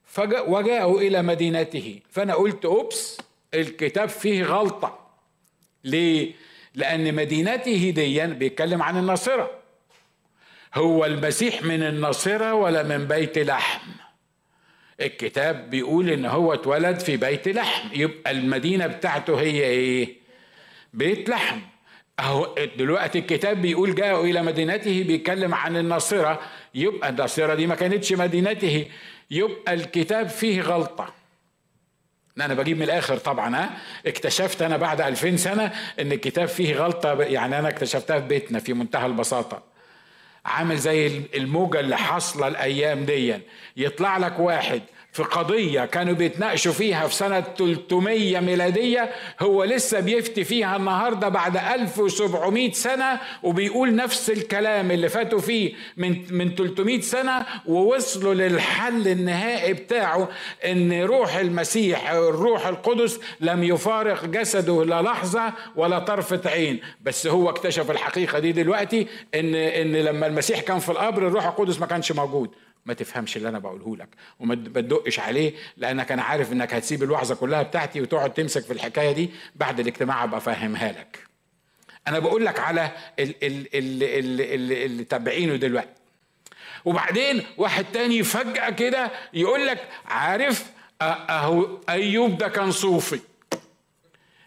[0.05, 1.99] فجاء وجاءوا إلى مدينته.
[2.09, 3.17] فأنا قلت أوبس
[3.53, 4.99] الكتاب فيه غلطة.
[5.83, 6.31] ليه؟
[6.75, 9.51] لأن مدينته ديا بيتكلم عن الناصرة.
[10.75, 13.89] هو المسيح من الناصرة ولا من بيت لحم؟
[15.01, 17.89] الكتاب بيقول إن هو اتولد في بيت لحم.
[17.93, 20.15] يبقى المدينة بتاعته هي إيه؟
[20.93, 21.59] بيت لحم.
[22.19, 26.39] أهو دلوقتي الكتاب بيقول جاءوا إلى مدينته بيتكلم عن الناصرة.
[26.75, 28.85] يبقى الناصرة دي ما كانتش مدينته.
[29.31, 31.13] يبقى الكتاب فيه غلطة.
[32.41, 33.69] أنا بجيب من الآخر طبعا ها.
[34.07, 37.13] اكتشفت أنا بعد 2000 سنة إن الكتاب فيه غلطة.
[37.21, 39.63] يعني أنا اكتشفتها في بيتنا في منتهى البساطة.
[40.45, 43.35] عامل زي الموجة اللي حاصلة الأيام دي
[43.77, 44.81] يطلع لك واحد
[45.19, 51.57] في قضية كانوا بيتناقشوا فيها في سنة 300 ميلادية هو لسه بيفتي فيها النهاردة بعد
[51.57, 59.73] 1700 سنة وبيقول نفس الكلام اللي فاتوا فيه من من 300 سنة ووصلوا للحل النهائي
[59.73, 60.29] بتاعه
[60.65, 66.79] إن روح المسيح الروح القدس لم يفارق جسده لا لحظة ولا طرفة عين.
[67.01, 71.79] بس هو اكتشف الحقيقة دي دلوقتي إن إن لما المسيح كان في القبر الروح القدس
[71.79, 72.49] ما كانش موجود.
[72.89, 74.07] ما تفهمش اللي أنا بقوله لك
[74.39, 79.11] وما تدقش عليه لأنك أنا عارف إنك هتسيب الوعظه كلها بتاعتي وتقعد تمسك في الحكاية
[79.11, 81.19] دي بعد الاجتماع أبقى افهمها لك.
[82.07, 85.89] أنا بقول لك على اللي تابعينه دلوقتي.
[86.85, 90.65] وبعدين واحد تاني فجأة كده يقول لك عارف
[91.01, 93.19] أهو أيوب ده كان صوفي.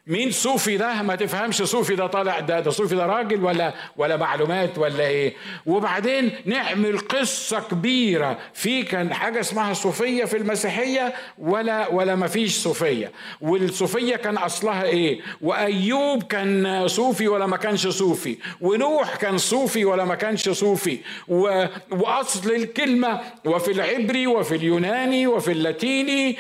[0.07, 4.17] مين صوفي ده؟ ما تفهمش صوفي ده طالع ده ده صوفي ده راجل ولا ولا
[4.17, 5.35] معلومات ولا إيه؟
[5.67, 8.39] وبعدين نعمل قصة كبيرة.
[8.55, 13.13] في كان حاجة اسمها صوفية في المسيحية ولا ولا ما فيش صوفية.
[13.41, 20.05] والصوفية كان أصلها إيه؟ وأيوب كان صوفي ولا ما كانش صوفي؟ ونوح كان صوفي ولا
[20.05, 21.65] ما كانش صوفي؟ و...
[21.91, 26.37] وأصل الكلمة وفي العبري وفي اليوناني وفي اللاتيني.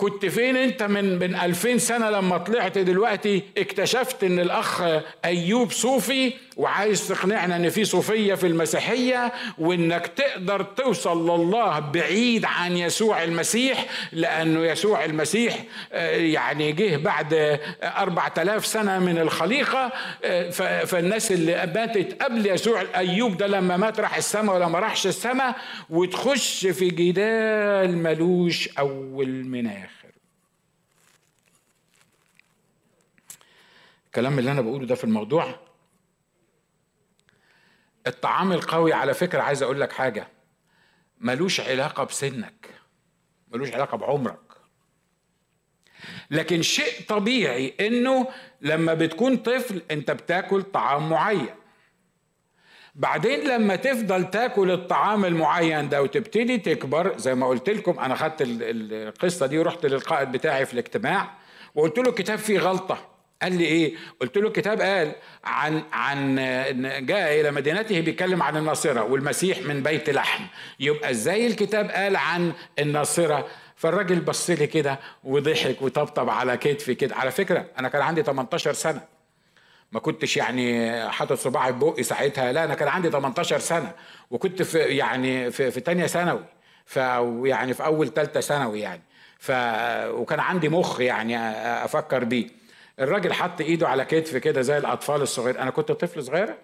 [0.00, 4.82] كنت فين انت من من 2000 سنة لما طلعت دلوقتي اكتشفت إن الأخ
[5.24, 12.76] أيوب صوفي وعايز تقنعنا إن في صوفية في المسيحية وإنك تقدر توصل لله بعيد عن
[12.76, 19.92] يسوع المسيح لأنه يسوع المسيح آه، يعني جه بعد 4000 سنة من الخليقة
[20.24, 20.50] آه،
[20.84, 25.56] فالناس اللي ماتت قبل يسوع أيوب ده لما مات راح السماء ولا ما راحش السماء
[25.90, 29.90] وتخش في جدال ملوش أول من اخر
[34.10, 35.54] الكلام اللي أنا بقوله ده في الموضوع.
[38.06, 40.28] الطعام القوي على فكرة عايز أقول لك حاجة
[41.18, 42.70] ملوش علاقة بسنك
[43.48, 44.40] ملوش علاقة بعمرك.
[46.30, 48.28] لكن شيء طبيعي إنه
[48.60, 51.54] لما بتكون طفل أنت بتاكل طعام معين.
[52.94, 58.36] بعدين لما تفضل تاكل الطعام المعين ده وتبتدي تكبر زي ما قلت لكم أنا خدت
[58.40, 61.34] القصة دي ورحت للقائد بتاعي في الاجتماع
[61.74, 63.09] وقلت له الكتاب فيه غلطة.
[63.42, 65.12] قال لي إيه؟ قلت له الكتاب قال
[65.44, 66.36] عن عن
[67.06, 70.44] جاء إلى مدينته بيتكلم عن الناصرة والمسيح من بيت لحم.
[70.80, 77.16] يبقى إزاي الكتاب قال عن الناصرة؟ فالراجل بص لي كده وضحك وطبطب على كتفي كده.
[77.16, 79.00] على فكرة أنا كان عندي 18 سنة.
[79.92, 82.52] ما كنتش يعني حاطط صباعي في بقي ساعتها.
[82.52, 83.92] لا أنا كان عندي 18 سنة.
[84.30, 86.44] وكنت في يعني في, في تانية ثانوي.
[86.86, 86.96] ف
[87.44, 89.02] يعني في أول ثالثه ثانوي يعني.
[89.38, 89.52] ف
[90.06, 91.38] وكان عندي مخ يعني
[91.84, 92.59] أفكر بيه.
[93.00, 95.62] الراجل حط ايده على كتفي كده زي الاطفال الصغير.
[95.62, 96.54] أنا كنت طفل صغير؟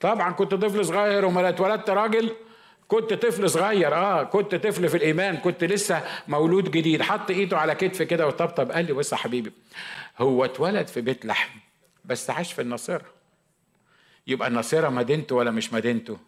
[0.00, 2.30] طبعا كنت طفل صغير وما اتولدت راجل.
[2.88, 7.02] كنت طفل صغير آه كنت طفل في الإيمان كنت لسه مولود جديد.
[7.02, 9.52] حط ايده على كتفي كده وطبطب قال لي بص يا حبيبي
[10.18, 11.58] هو اتولد في بيت لحم
[12.04, 13.04] بس عاش في الناصره
[14.26, 16.18] يبقى الناصره مدينته ولا مش مدينته؟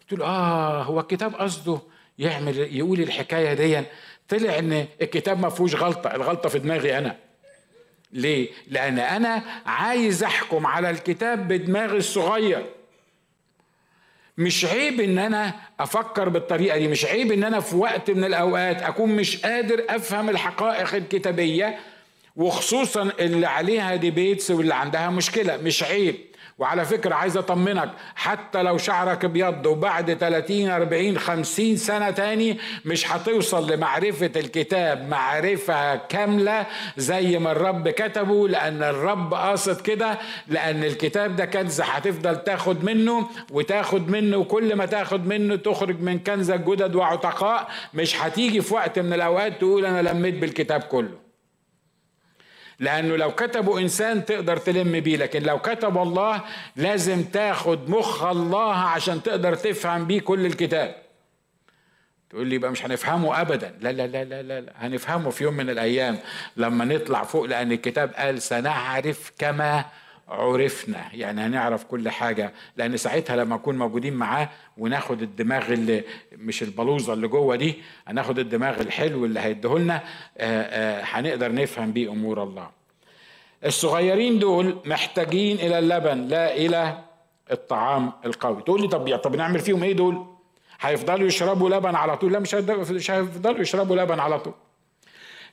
[0.00, 1.78] قلت له آه هو الكتاب قصده
[2.18, 3.84] يعمل يقول الحكاية دي
[4.28, 7.16] طلع إن الكتاب ما فيهوش غلطة الغلطة في دماغي أنا.
[8.12, 12.66] ليه؟ لأن أنا عايز أحكم على الكتاب بدماغي الصغير.
[14.38, 18.82] مش عيب إن أنا أفكر بالطريقة دي مش عيب إن أنا في وقت من الأوقات
[18.82, 21.78] أكون مش قادر أفهم الحقائق الكتابية
[22.36, 25.56] وخصوصا اللي عليها ديبيتس واللي عندها مشكلة.
[25.56, 26.16] مش عيب.
[26.60, 33.12] وعلى فكرة عايز أطمنك حتى لو شعرك أبيض وبعد 30 40 50 سنة تاني مش
[33.12, 40.18] هتوصل لمعرفة الكتاب معرفة كاملة زي ما الرب كتبه لأن الرب قاصد كده
[40.48, 46.18] لأن الكتاب ده كنز هتفضل تاخد منه وتاخد منه وكل ما تاخد منه تخرج من
[46.18, 51.29] كنزك جدد وعتقاء مش هتيجي في وقت من الأوقات تقول أنا لميت بالكتاب كله.
[52.80, 56.40] لأنه لو كتبوا إنسان تقدر تلم بيه لكن لو كتب الله
[56.76, 60.94] لازم تاخد مخ الله عشان تقدر تفهم بيه كل الكتاب
[62.30, 64.72] تقول لي يبقى مش هنفهمه ابدا لا لا لا لا لا, لا.
[64.76, 66.18] هنفهمه في يوم من الأيام
[66.56, 69.84] لما نطلع فوق لأن الكتاب قال سنعرف كما
[70.30, 76.62] عرفنا يعني هنعرف كل حاجة لأن ساعتها لما نكون موجودين معاه وناخد الدماغ اللي مش
[76.62, 77.74] البلوزة اللي جوه دي
[78.08, 80.02] هناخد الدماغ الحلو اللي هيديهولنا
[80.38, 82.70] آه، آه، هنقدر نفهم بيه أمور الله.
[83.64, 86.98] الصغيرين دول محتاجين إلى اللبن لا إلى
[87.52, 88.62] الطعام القوي.
[88.62, 90.26] تقول لي طب طب نعمل فيهم إيه دول؟
[90.80, 94.54] هيفضلوا يشربوا لبن على طول؟ لا مش هيفضلوا يشربوا لبن على طول.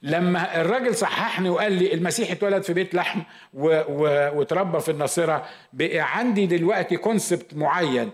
[0.02, 3.22] لما الراجل صححني وقال لي المسيح اتولد في بيت لحم
[3.54, 8.12] واتربى في الناصره بقى عندي دلوقتي كونسبت معين.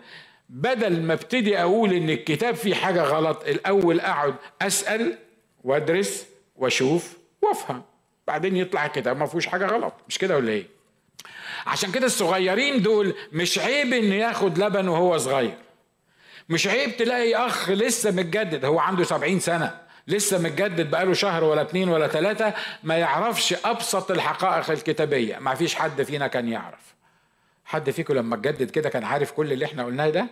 [0.49, 5.17] بدل ما ابتدي أقول إن الكتاب فيه حاجة غلط الأول أقعد أسأل
[5.63, 7.81] وأدرس وأشوف وأفهم.
[8.27, 9.93] بعدين يطلع الكتاب ما فيهوش حاجة غلط.
[10.09, 10.65] مش كده ولا إيه؟
[11.67, 15.53] عشان كده الصغيرين دول مش عيب ان ياخد لبن وهو صغير.
[16.49, 19.82] مش عيب تلاقي أخ لسه متجدد هو عنده سبعين سنة.
[20.07, 25.37] لسه متجدد بقاله شهر ولا اتنين ولا تلاتة ما يعرفش أبسط الحقائق الكتابية.
[25.39, 26.93] ما فيش حد فينا كان يعرف.
[27.65, 30.27] حد فيكم لما تجدد كده كان عارف كل اللي إحنا قلناه ده؟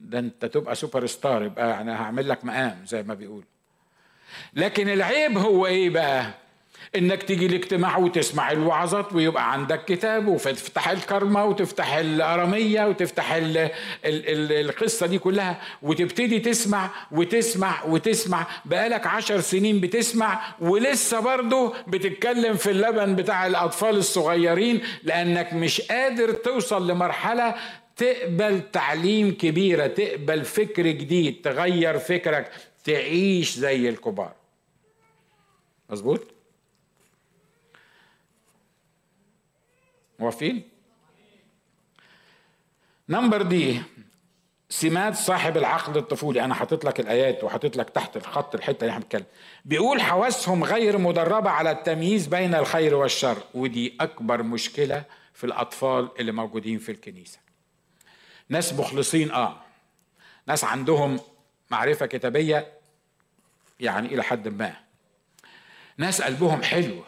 [0.00, 3.44] ده انت تبقى سوبر ستار يبقى أنا هعمل لك مقام زي ما بيقول
[4.54, 6.30] لكن العيب هو إيه بقى؟
[6.96, 13.70] إنك تيجي الاجتماع وتسمع الوعظات ويبقى عندك كتاب وتفتح الكرمة وتفتح الأرامية وتفتح ال ال
[14.04, 18.46] ال القصة دي كلها وتبتدي تسمع وتسمع وتسمع.
[18.64, 26.32] بقالك عشر سنين بتسمع ولسه برضه بتتكلم في اللبن بتاع الأطفال الصغيرين لأنك مش قادر
[26.32, 27.54] توصل لمرحلة
[27.96, 32.50] تقبل تعليم كبيرة تقبل فكر جديد تغير فكرك
[32.84, 34.32] تعيش زي الكبار.
[35.90, 36.20] مظبوط؟
[40.22, 40.68] موافقين
[43.08, 43.82] نمبر دي
[44.68, 46.44] سمات صاحب العقل الطفولي.
[46.44, 49.24] أنا حاطط لك الآيات وحاطط لك تحت الخط الحتة اللي إحنا بنتكلم.
[49.64, 53.36] بيقول حواسهم غير مدربة على التمييز بين الخير والشر.
[53.54, 55.04] ودي أكبر مشكلة
[55.34, 57.38] في الأطفال اللي موجودين في الكنيسة.
[58.48, 59.60] ناس مخلصين آه.
[60.46, 61.20] ناس عندهم
[61.70, 62.72] معرفة كتابية
[63.80, 64.74] يعني إلى حد ما.
[65.96, 67.02] ناس قلبهم حلو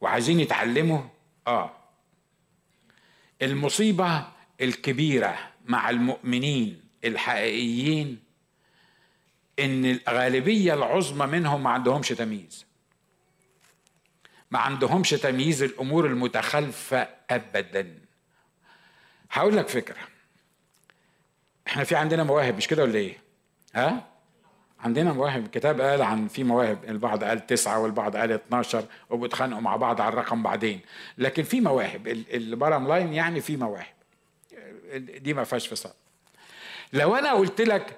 [0.00, 1.00] وعايزين يتعلموا
[1.46, 1.70] آه.
[3.42, 4.26] المصيبة
[4.60, 8.18] الكبيرة مع المؤمنين الحقيقيين
[9.58, 12.66] إن الغالبية العظمى منهم ما عندهمش تمييز.
[14.50, 17.98] ما عندهمش تمييز الأمور المتخلفة ابدا.
[19.30, 19.96] هقول لك فكرة.
[21.66, 23.18] إحنا في عندنا مواهب مش كده ولا إيه؟
[23.74, 24.06] ها؟
[24.80, 25.44] عندنا مواهب.
[25.44, 30.12] الكتاب قال عن في مواهب البعض قال تسعة والبعض قال 12 وبيتخانقوا مع بعض على
[30.12, 30.80] الرقم بعدين.
[31.18, 32.08] لكن في مواهب.
[32.08, 33.96] البرام لاين يعني في مواهب.
[34.96, 35.92] دي ما فيهاش فصال
[36.92, 37.96] لو أنا قلت لك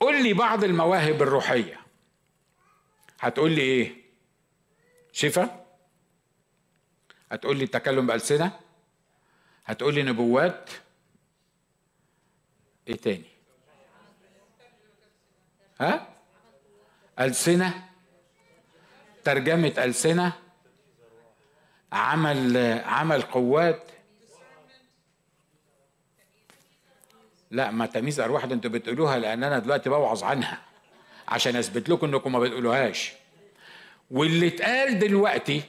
[0.00, 1.80] قول لي بعض المواهب الروحية
[3.20, 3.96] هتقول لي إيه؟
[5.12, 5.64] شفا؟
[7.32, 8.52] هتقول لي التكلم بألسنة؟
[9.64, 10.70] هتقول لي نبوات؟
[12.88, 13.33] إيه تاني؟
[15.80, 16.06] ها؟
[17.20, 17.84] ألسنة؟
[19.24, 20.32] ترجمة ألسنة؟
[21.92, 22.56] عمل
[22.86, 23.82] عمل قوات؟
[27.50, 30.58] لا ما تمييز أرواح ده أنتوا بتقولوها لأن أنا دلوقتي بوعظ عنها
[31.28, 33.12] عشان أثبت لكم إنكم ما بتقولوهاش.
[34.10, 35.62] واللي اتقال دلوقتي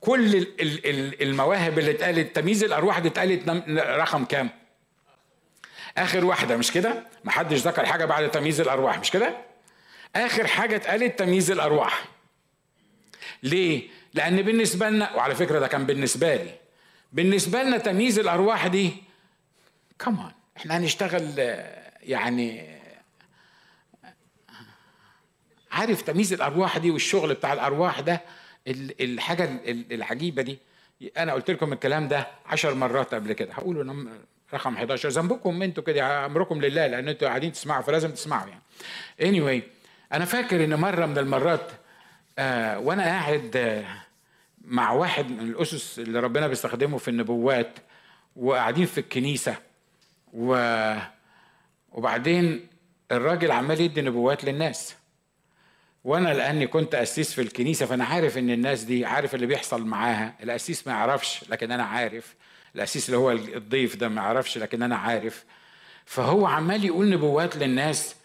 [0.00, 0.46] كل
[1.22, 4.50] المواهب اللي اتقالت تمييز الأرواح دي اتقالت رقم كام؟
[5.98, 9.36] آخر واحدة مش كده؟ محدش ذكر حاجة بعد تمييز الأرواح مش كده؟
[10.16, 12.04] آخر حاجة اتقالت تمييز الأرواح.
[13.42, 16.54] ليه؟ لأن بالنسبة لنا وعلى فكرة ده كان بالنسبة لي.
[17.12, 18.92] بالنسبة لنا تمييز الأرواح دي
[19.98, 21.38] كمان إحنا هنشتغل
[22.02, 22.78] يعني
[25.70, 28.20] عارف تمييز الأرواح دي والشغل بتاع الأرواح ده
[29.00, 30.58] الحاجة العجيبة دي.
[31.16, 33.52] أنا قلت لكم الكلام ده عشر مرات قبل كده.
[33.52, 34.06] هقوله
[34.54, 38.62] رقم 11 ذنبكم أنتوا كده أمركم لله لأن أنتوا قاعدين تسمعوا فلازم تسمعوا يعني.
[39.20, 39.62] Anyway
[40.12, 41.70] أنا فاكر إن مرة من المرات
[42.38, 43.84] آه وأنا قاعد آه
[44.64, 47.78] مع واحد من الأسس اللي ربنا بيستخدمه في النبوات
[48.36, 49.56] وقاعدين في الكنيسة
[50.32, 50.56] و
[51.92, 52.66] وبعدين
[53.12, 54.94] الراجل عمال يدي نبوات للناس.
[56.04, 60.34] وأنا لأني كنت أسيس في الكنيسة فأنا عارف إن الناس دي عارف اللي بيحصل معاها.
[60.42, 62.34] الأسيس ما يعرفش لكن أنا عارف.
[62.74, 65.44] الأسيس اللي هو الضيف ده ما يعرفش لكن أنا عارف.
[66.04, 68.16] فهو عمال يقول نبوات للناس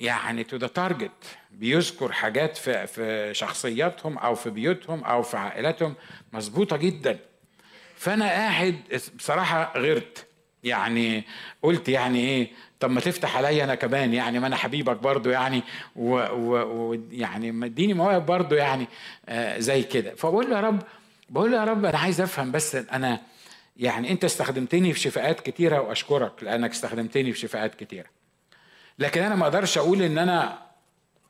[0.00, 1.10] يعني to the target
[1.50, 5.94] بيذكر حاجات في في شخصياتهم أو في بيوتهم أو في عائلاتهم
[6.32, 7.18] مظبوطة جدا.
[7.96, 8.76] فأنا قاعد
[9.18, 10.26] بصراحة غيرت
[10.64, 11.24] يعني
[11.62, 12.48] قلت يعني إيه
[12.80, 15.62] طب ما تفتح عليا أنا كمان يعني ما أنا حبيبك برضو يعني
[15.96, 17.64] ويعني و...
[17.64, 18.86] اديني مواهب برضو يعني
[19.28, 20.14] آه زي كده.
[20.14, 20.82] فبقول له يا رب
[21.28, 23.20] بقول له يا رب أنا عايز أفهم بس أنا
[23.76, 28.15] يعني أنت استخدمتني في شفاءات كتيرة وأشكرك لأنك استخدمتني في شفاءات كتيرة.
[28.98, 30.58] لكن أنا ما أقدرش أقول إن أنا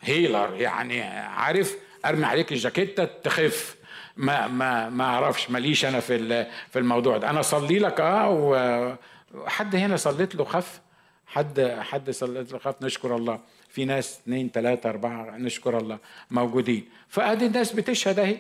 [0.01, 3.77] هيلر يعني عارف أرمي عليك الجاكيتة تخف.
[4.17, 7.31] ما ما ما أعرفش ماليش أنا في في الموضوع ده.
[7.31, 8.99] أنا اصلي لك آه
[9.35, 10.81] وحد هنا صليت له خف؟
[11.27, 13.41] حد حد صليت له خف؟ نشكر الله.
[13.69, 15.99] في ناس اثنين ثلاثة أربعة نشكر الله.
[16.31, 16.89] موجودين.
[17.09, 18.39] فأدي الناس بتشهد أهي.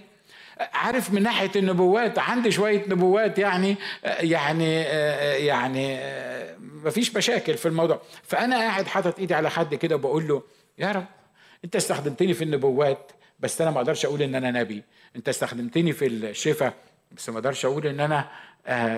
[0.59, 4.75] عارف من ناحية النبوات عندي شوية نبوات يعني يعني
[5.47, 5.99] يعني
[6.85, 8.01] مفيش مشاكل في الموضوع.
[8.23, 10.43] فأنا قاعد حاطط إيدي على حد كده وبقول له
[10.79, 11.07] يا رب
[11.65, 14.83] أنت استخدمتني في النبوات بس أنا ما أقدرش أقول إن أنا نبي.
[15.17, 16.75] أنت استخدمتني في الشفاء
[17.13, 18.29] بس ما أقدرش أقول إن أنا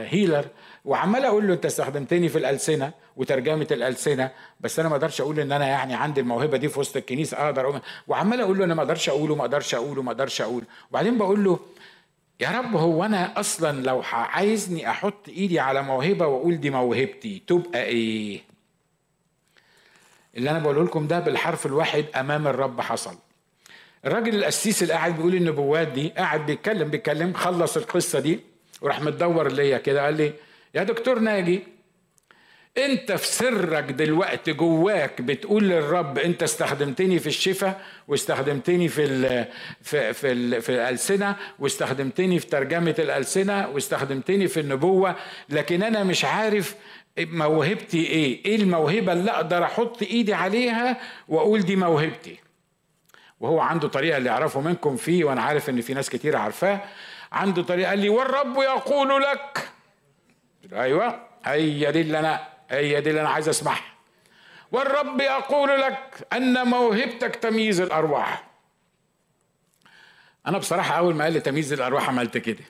[0.05, 0.45] هيلر.
[0.85, 5.53] وعمال أقول له أنت استخدمتني في الألسنة وترجمة الألسنة بس أنا ما أقدرش أقول إن
[5.53, 7.81] أنا يعني عندي الموهبة دي في وسط الكنيسة أقدر أقول.
[8.09, 11.45] وعمال أقول له أنا ما أقدرش اقوله ما أقدرش اقوله ما أقدرش اقوله وبعدين بقول
[11.45, 11.59] له
[12.41, 17.83] يا رب هو أنا أصلا لو عايزني أحط إيدي على موهبة وأقول دي موهبتي تبقى
[17.85, 18.41] إيه؟
[20.37, 23.15] اللي أنا بقوله لكم ده بالحرف الواحد أمام الرب حصل.
[24.05, 28.41] الراجل القسيس اللي قاعد بيقول النبوات دي قاعد بيتكلم بيتكلم خلص القصة دي.
[28.81, 30.33] وراح متدور ليا كده قال لي
[30.75, 31.63] يا دكتور ناجي
[32.79, 39.45] انت في سرك دلوقتي جواك بتقول للرب انت استخدمتني في الشفاء واستخدمتني في ال
[39.83, 45.17] في في, ال في الألسنة واستخدمتني في ترجمة الألسنة واستخدمتني في النبوة
[45.49, 46.75] لكن أنا مش عارف
[47.19, 50.97] موهبتي إيه؟ إيه الموهبة اللي أقدر أحط إيدي عليها
[51.29, 52.37] وأقول دي موهبتي؟
[53.41, 56.81] وهو عنده طريقة اللي يعرفه منكم فيه وأنا عارف إن في ناس كتير عارفاه.
[57.33, 59.69] عنده طريقة قال لي والرب يقول لك.
[60.73, 63.95] أيوه هي دي اللي أنا هي دي اللي أنا عايز أسمعها.
[64.73, 68.49] والرب يقول لك أن موهبتك تمييز الأرواح.
[70.47, 72.65] أنا بصراحة أول ما قال لي تمييز الأرواح عملت كده.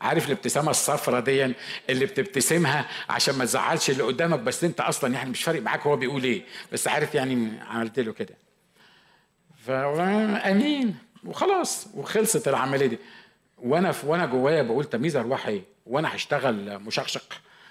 [0.00, 1.54] عارف الابتسامة الصفرة دي
[1.90, 5.96] اللي بتبتسمها عشان ما تزعلش اللي قدامك بس أنت أصلا يعني مش فارق معاك هو
[5.96, 6.42] بيقول إيه.
[6.72, 8.34] بس عارف يعني عملت له كده.
[9.66, 10.98] فأمين.
[11.24, 12.98] وخلاص وخلصت العملية دي.
[13.64, 17.22] وأنا وأنا جوايا بقول تمييز ارواح إيه؟ وأنا هشتغل مشقشق.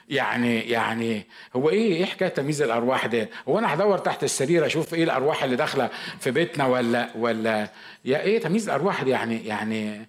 [0.09, 4.93] يعني يعني هو إيه إيه حكاية تمييز الارواح ده هو أنا هدور تحت السرير أشوف
[4.93, 5.89] إيه الارواح اللي داخلة
[6.19, 7.67] في بيتنا ولا ولا
[8.05, 10.07] يا إيه تمييز الارواح دي؟ يعني يعني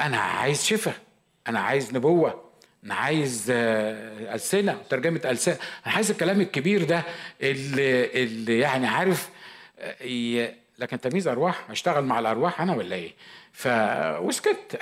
[0.00, 0.94] أنا عايز شفاء
[1.48, 2.44] أنا عايز نبوة
[2.84, 5.56] أنا عايز ألسنة ترجمة ألسنة.
[5.86, 7.02] أنا عايز الكلام الكبير ده
[7.42, 9.28] اللي اللي يعني عارف
[10.78, 13.12] لكن تمييز أرواح أشتغل مع الأرواح أنا ولا إيه؟
[13.52, 13.68] ف
[14.20, 14.78] وسكت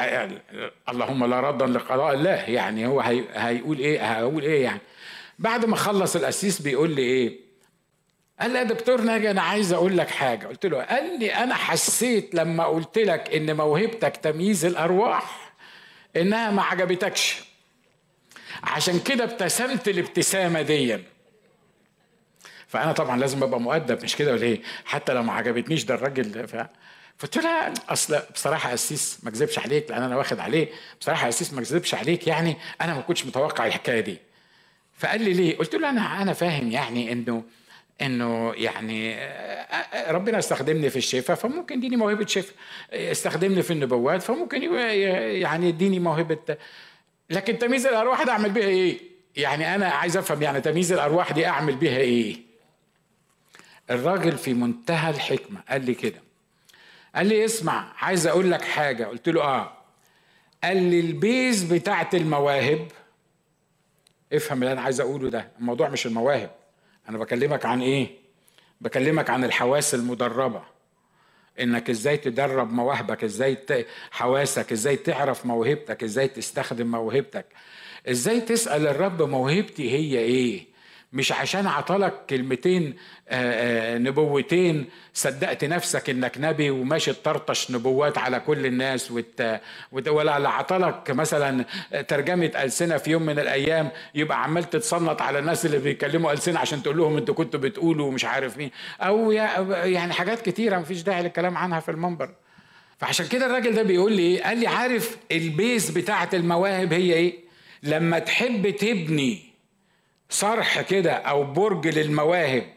[0.89, 2.31] اللهم لا ردا لقضاء الله.
[2.31, 3.25] يعني هو هي...
[3.35, 4.81] هيقول إيه؟ هقول إيه يعني؟
[5.39, 7.39] بعد ما خلص القسيس بيقول لي إيه؟
[8.41, 10.47] قال لي يا دكتور ناجي أنا عايز أقول لك حاجة.
[10.47, 15.53] قلت له قال لي أنا حسيت لما قلت لك إن موهبتك تمييز الأرواح
[16.17, 17.41] إنها ما عجبتكش.
[18.63, 20.99] عشان كده ابتسمت الابتسامة دي.
[22.67, 26.49] فأنا طبعا لازم أبقى مؤدب مش كده ولا إيه؟ حتى لو ما عجبتنيش ده الراجل
[26.49, 26.57] ف...
[27.19, 30.69] فقلت له أصل بصراحة قسيس ما أكذبش عليك لأن أنا واخد عليه.
[31.01, 34.19] بصراحة قسيس ما أكذبش عليك يعني أنا ما كنتش متوقع الحكاية دي.
[34.99, 37.43] فقال لي ليه؟ قلت له أنا أنا فاهم يعني إنه
[38.03, 39.17] إنه يعني
[40.09, 42.55] ربنا استخدمني في الشفاء فممكن يديني موهبة شفاء.
[42.93, 46.57] استخدمني في النبوات فممكن يعني يديني موهبة.
[47.31, 48.99] لكن تمييز الأرواح ده أعمل بيها إيه؟
[49.37, 52.37] يعني أنا عايز أفهم يعني تمييز الأرواح دي أعمل بيها إيه؟
[53.91, 56.28] الراجل في منتهى الحكمة قال لي كده.
[57.15, 59.05] قال لي اسمع عايز أقول لك حاجة.
[59.05, 59.73] قلت له آه.
[60.65, 62.89] قال لي البيز بتاعت المواهب
[64.33, 65.49] افهم اللي أنا عايز أقوله ده.
[65.59, 66.51] الموضوع مش المواهب.
[67.09, 68.09] أنا بكلمك عن إيه؟
[68.81, 70.63] بكلمك عن الحواس المدربة.
[71.61, 73.87] إنك إزاي تدرب مواهبك إزاي ت...
[74.11, 77.47] حواسك إزاي تعرف موهبتك إزاي تستخدم موهبتك.
[78.09, 80.67] إزاي تسأل الرب موهبتي هي إيه؟
[81.13, 82.95] مش عشان عطلك كلمتين
[83.29, 89.43] آآ آآ نبوتين صدقت نفسك إنك نبي وماشي تطرطش نبوات على كل الناس وت...
[89.93, 91.65] ولا عطلك مثلا
[92.09, 96.83] ترجمة ألسنة في يوم من الأيام يبقى عمال تتصنط على الناس اللي بيتكلموا ألسنة عشان
[96.83, 98.71] تقول لهم أنتوا كنتوا بتقولوا ومش عارف مين.
[99.01, 102.31] أو يعني حاجات كتيرة مفيش داعي للكلام عنها في المنبر.
[102.99, 107.35] فعشان كده الراجل ده بيقول لي قال لي عارف البيز بتاعة المواهب هي إيه؟
[107.83, 109.48] لما تحب تبني
[110.29, 112.75] صرح كده أو برج للمواهب.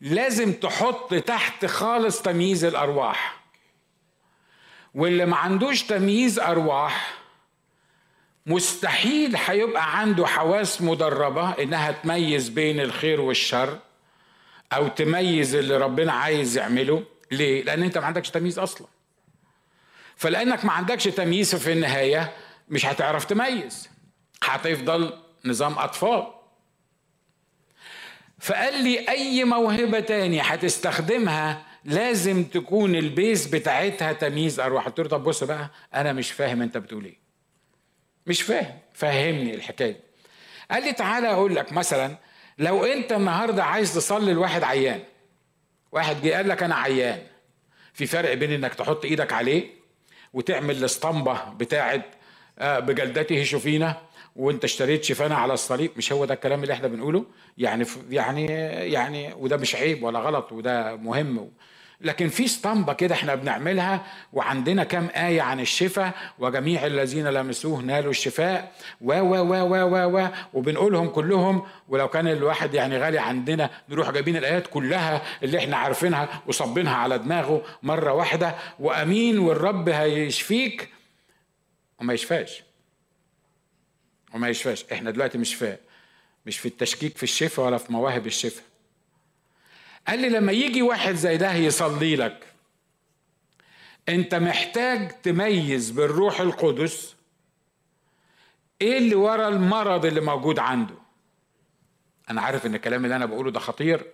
[0.00, 3.42] لازم تحط تحت خالص تمييز الأرواح.
[4.94, 7.14] واللي ما عندوش تمييز أرواح
[8.46, 13.78] مستحيل هيبقى عنده حواس مدربة إنها تميز بين الخير والشر
[14.72, 17.04] أو تميز اللي ربنا عايز يعمله.
[17.30, 18.86] ليه؟ لأن أنت ما عندكش تمييز أصلا.
[20.16, 22.32] فلأنك ما عندكش تمييز في النهاية
[22.68, 23.88] مش هتعرف تميز.
[24.44, 26.26] هتفضل نظام أطفال.
[28.38, 34.86] فقال لي أي موهبة تاني هتستخدمها لازم تكون البيز بتاعتها تمييز أرواح.
[34.86, 37.18] قلت له طب بص بقى أنا مش فاهم أنت بتقول إيه.
[38.26, 38.78] مش فاهم.
[38.94, 40.00] فهمني الحكاية
[40.70, 42.16] قال لي تعالى أقول لك مثلا
[42.58, 45.02] لو أنت النهارده عايز تصلي لواحد عيان
[45.92, 47.20] واحد جه قال لك أنا عيان
[47.92, 49.70] في فرق بين إنك تحط إيدك عليه
[50.32, 52.06] وتعمل الأسطمبة بتاعت
[52.58, 54.02] آه، بجلدته شوفينا
[54.36, 57.24] وانت اشتريت شفانه على الصليب مش هو ده الكلام اللي إحنا بنقوله؟
[57.58, 58.46] يعني يعني
[58.92, 61.50] يعني وده مش عيب ولا غلط وده مهم.
[62.00, 68.10] لكن في اسطمبة كده إحنا بنعملها وعندنا كام آية عن الشفاء وجميع الذين لمسوه نالوا
[68.10, 73.70] الشفاء و و و و و و وبنقولهم كلهم ولو كان الواحد يعني غالي عندنا
[73.88, 80.88] نروح جايبين الآيات كلها اللي إحنا عارفينها وصبينها على دماغه مرة واحدة وأمين والرب هيشفيك
[82.00, 82.62] وما يشفاش.
[84.34, 84.84] وما يشفاش.
[84.92, 85.76] إحنا دلوقتي مش في
[86.46, 88.64] مش في التشكيك في الشفاء ولا في مواهب الشفاء.
[90.08, 92.46] قال لي لما يجي واحد زي ده يصلي لك
[94.08, 97.14] أنت محتاج تميز بالروح القدس
[98.80, 100.94] إيه اللي ورا المرض اللي موجود عنده.
[102.30, 104.06] أنا عارف إن الكلام اللي أنا بقوله ده خطير.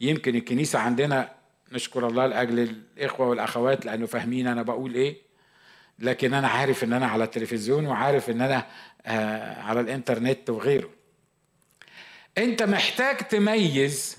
[0.00, 1.32] يمكن الكنيسة عندنا
[1.72, 5.16] نشكر الله لأجل الإخوة والأخوات لأنه فاهمين أنا بقول إيه.
[5.98, 8.66] لكن أنا عارف إن أنا على التلفزيون وعارف إن أنا
[9.06, 10.90] آه على الإنترنت وغيره.
[12.38, 14.18] أنت محتاج تميز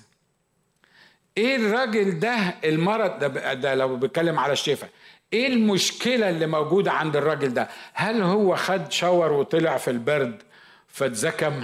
[1.38, 4.90] إيه الراجل ده المرض ده, ده لو بيتكلم على الشفاء
[5.34, 10.44] إيه المشكلة اللي موجودة عند الراجل ده؟ هل هو خد شاور وطلع في البرد
[10.88, 11.64] فاتزكم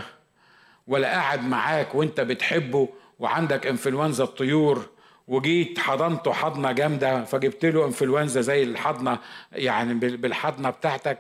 [0.88, 2.90] ولا قاعد معاك وأنت بتحبه
[3.20, 4.90] وعندك إنفلونزا الطيور
[5.28, 9.18] وجيت حضنته حضنة جامدة فجبت له إنفلونزا زي الحضنة
[9.52, 11.18] يعني بالحضنة بتاعتك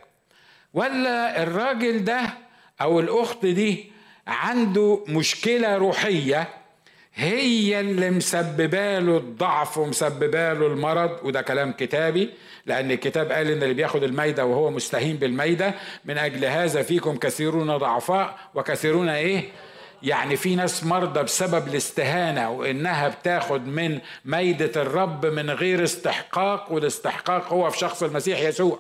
[0.73, 2.21] ولا الراجل ده
[2.81, 3.91] أو الأخت دي
[4.27, 6.47] عنده مشكلة روحية
[7.15, 12.29] هي اللي مسببة له الضعف ومسببة له المرض وده كلام كتابي
[12.65, 15.73] لأن الكتاب قال إن اللي بياخد الميدة وهو مستهين بالميدة
[16.05, 19.43] من أجل هذا فيكم كثيرون ضعفاء وكثيرون إيه؟
[20.05, 27.53] يعني في ناس مرضى بسبب الاستهانة وإنها بتاخد من ميدة الرب من غير استحقاق والاستحقاق
[27.53, 28.79] هو في شخص المسيح يسوع.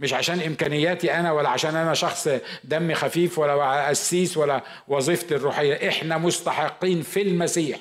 [0.00, 2.28] مش عشان إمكانياتي أنا ولا عشان أنا شخص
[2.64, 5.88] دمي خفيف ولا قسيس ولا وظيفتي الروحية.
[5.88, 7.78] إحنا مستحقين في المسيح.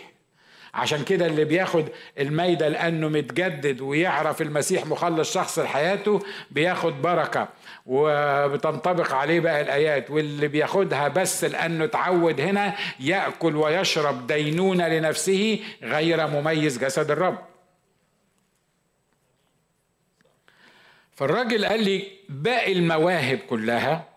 [0.73, 1.85] عشان كده اللي بياخد
[2.19, 6.19] الميدة لأنه متجدد ويعرف المسيح مخلص شخص لحياته
[6.51, 7.47] بياخد بركة.
[7.87, 16.27] وبتنطبق عليه بقى الآيات واللي بياخدها بس لأنه اتعود هنا يأكل ويشرب دينونة لنفسه غير
[16.27, 17.37] مميز جسد الرب.
[21.15, 24.09] فالراجل قال لي باقي المواهب كلها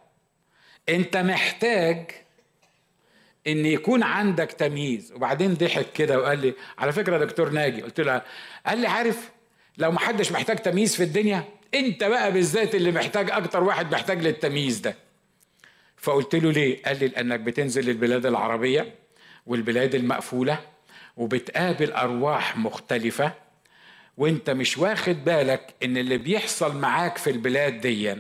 [0.89, 2.11] انت محتاج
[3.47, 5.13] ان يكون عندك تمييز.
[5.13, 8.23] وبعدين ضحك كده وقال لي على فكرة دكتور ناجي قلت له
[8.67, 9.31] قال لي عارف
[9.79, 11.45] لو ما حدش محتاج تمييز في الدنيا
[11.75, 14.97] انت بقى بالذات اللي محتاج أكتر واحد محتاج للتمييز ده.
[15.97, 18.95] فقلت له ليه؟ قال لي لأنك بتنزل البلاد العربية
[19.47, 20.61] والبلاد المقفولة
[21.17, 23.33] وبتقابل أرواح مختلفة
[24.17, 28.17] وانت مش واخد بالك إن اللي بيحصل معاك في البلاد دي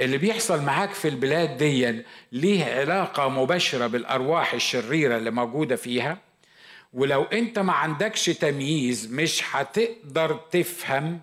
[0.00, 2.02] اللي بيحصل معاك في البلاد دي
[2.32, 6.18] ليه علاقة مباشرة بالأرواح الشريرة اللي موجودة فيها.
[6.92, 11.20] ولو انت ما عندكش تمييز مش هتقدر تفهم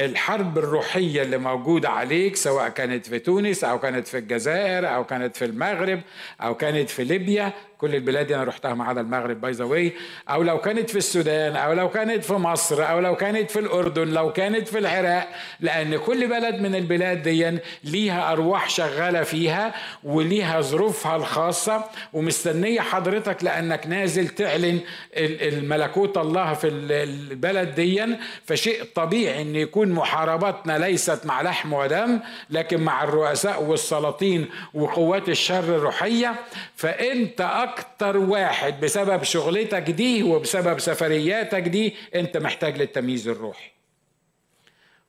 [0.00, 5.36] الحرب الروحية اللي موجودة عليك سواء كانت في تونس أو كانت في الجزائر أو كانت
[5.36, 6.00] في المغرب
[6.40, 9.90] أو كانت في ليبيا كل البلاد دي أنا رحتها ما عدا المغرب by the
[10.28, 14.08] أو لو كانت في السودان أو لو كانت في مصر أو لو كانت في الأردن
[14.08, 15.28] لو كانت في العراق.
[15.60, 19.74] لأن كل بلد من البلاد دي ليها أرواح شغالة فيها
[20.04, 21.84] وليها ظروفها الخاصة.
[22.12, 24.80] ومستنية حضرتك لأنك نازل تعلن
[25.16, 28.16] الملكوت الله في البلد دي.
[28.44, 32.20] فشيء طبيعي إن يكون محارباتنا ليست مع لحم ودم
[32.50, 36.34] لكن مع الرؤساء والسلاطين وقوات الشر الروحية.
[36.76, 43.70] فأنت أكتر واحد بسبب شغلتك دي وبسبب سفرياتك دي أنت محتاج للتمييز الروحي.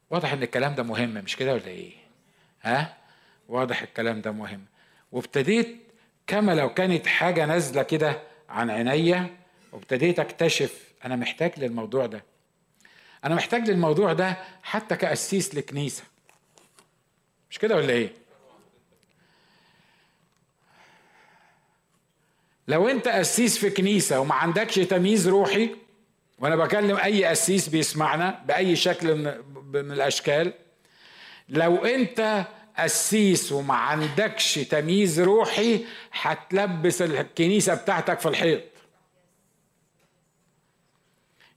[0.09, 1.91] واضح إن الكلام ده مهم مش كده ولا إيه؟
[2.61, 2.97] ها؟
[3.47, 4.65] واضح الكلام ده مهم.
[5.11, 5.77] وابتديت
[6.27, 9.29] كما لو كانت حاجة نازلة كده عن عينيا
[9.71, 12.23] وابتديت أكتشف أنا محتاج للموضوع ده.
[13.25, 16.03] أنا محتاج للموضوع ده حتى كأسيس لكنيسة.
[17.51, 18.11] مش كده ولا إيه؟
[22.69, 25.69] لو انت قسيس في كنيسة وما عندكش تمييز روحي
[26.39, 29.15] وأنا بكلم أي قسيس بيسمعنا بأي شكل
[29.73, 30.53] من الأشكال
[31.49, 32.45] لو انت
[32.77, 38.61] قسيس وما عندكش تمييز روحي هتلبس الكنيسة بتاعتك في الحيط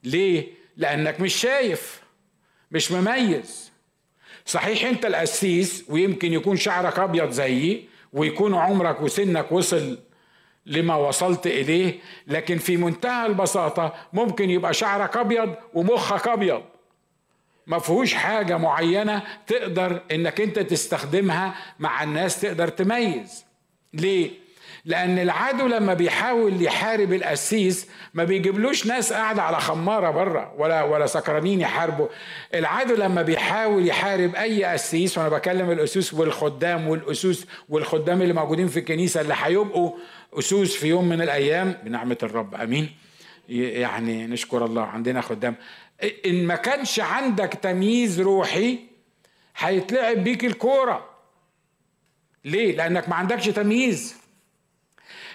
[0.03, 0.47] ليه؟
[0.77, 2.01] لأنك مش شايف
[2.71, 3.71] مش مميز
[4.45, 9.99] صحيح انت القسيس ويمكن يكون شعرك أبيض زيي ويكون عمرك وسنك وصل
[10.65, 16.61] لما وصلت إليه لكن في منتهى البساطة ممكن يبقى شعرك أبيض ومخك أبيض.
[17.67, 23.45] ما فيهوش حاجة معينة تقدر إنك أنت تستخدمها مع الناس تقدر تميز.
[23.93, 24.43] ليه؟
[24.85, 31.05] لأن العدو لما بيحاول يحارب القسيس ما بيجيبلوش ناس قاعدة على خمارة بره ولا ولا
[31.05, 32.07] سكرانين يحاربوا.
[32.53, 38.79] العدو لما بيحاول يحارب أي قسيس وأنا بكلم الأسوس والخدام والأسوس والخدام اللي موجودين في
[38.79, 39.91] الكنيسة اللي هيبقوا
[40.39, 42.89] أسوس في يوم من الأيام بنعمة الرب أمين.
[43.49, 45.55] يعني نشكر الله عندنا خدام
[46.25, 48.79] إن ما كانش عندك تمييز روحي
[49.57, 51.09] هيتلعب بيك الكورة.
[52.45, 54.15] ليه؟ لأنك ما عندكش تمييز.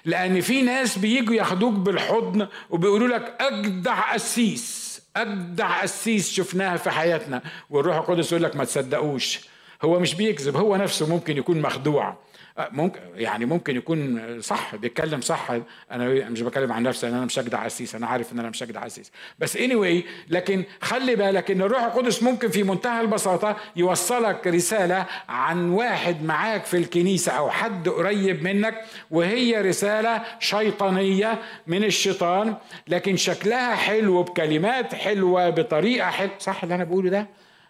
[0.04, 7.42] لأن في ناس بيجوا ياخدوك بالحضن وبيقولوا لك أجدع قسيس أجدع قسيس شفناها في حياتنا.
[7.70, 9.40] والروح القدس يقول لك ما تصدقوش.
[9.82, 12.16] هو مش بيكذب هو نفسه ممكن يكون مخدوع.
[12.58, 15.50] ممكن يعني ممكن يكون صح بيتكلم صح.
[15.92, 18.80] أنا مش بتكلم عن نفسي أنا مش اجدع عسيس أنا عارف إن أنا مش اجدع
[18.80, 19.12] عسيس.
[19.38, 25.06] بس اني anyway لكن خلي بالك إن الروح القدس ممكن في منتهى البساطة يوصلك رسالة
[25.28, 32.54] عن واحد معاك في الكنيسة أو حد قريب منك وهي رسالة شيطانية من الشيطان
[32.88, 37.26] لكن شكلها حلو بكلمات حلوة بطريقة حلوة صح اللي أنا بقوله ده؟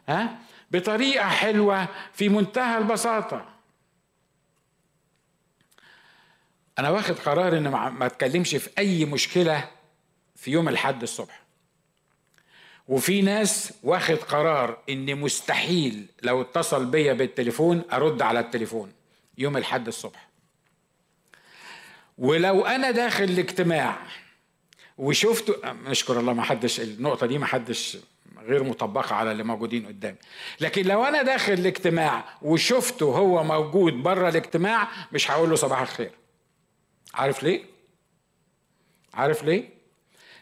[0.09, 0.29] ها؟
[0.71, 3.58] بطريقة حلوة في منتهى البساطة.
[6.79, 9.69] أنا واخد قرار إن ما أتكلمش في أي مشكلة
[10.37, 11.43] في يوم الحد الصبح.
[12.89, 18.93] وفي ناس واخد قرار إن مستحيل لو اتصل بيا بالتليفون أرد على التليفون
[19.39, 20.29] يوم الحد الصبح.
[22.19, 23.99] ولو أنا داخل الاجتماع
[24.99, 27.99] وشفت نشكر الله ما حدش النقطة دي ما حدش
[28.43, 30.17] غير مطبقة على اللي موجودين قدامي.
[30.61, 36.11] لكن لو أنا داخل الاجتماع وشفته هو موجود بره الاجتماع مش هقول له صباح الخير.
[37.19, 37.61] عارف ليه؟
[39.15, 39.79] عارف ليه؟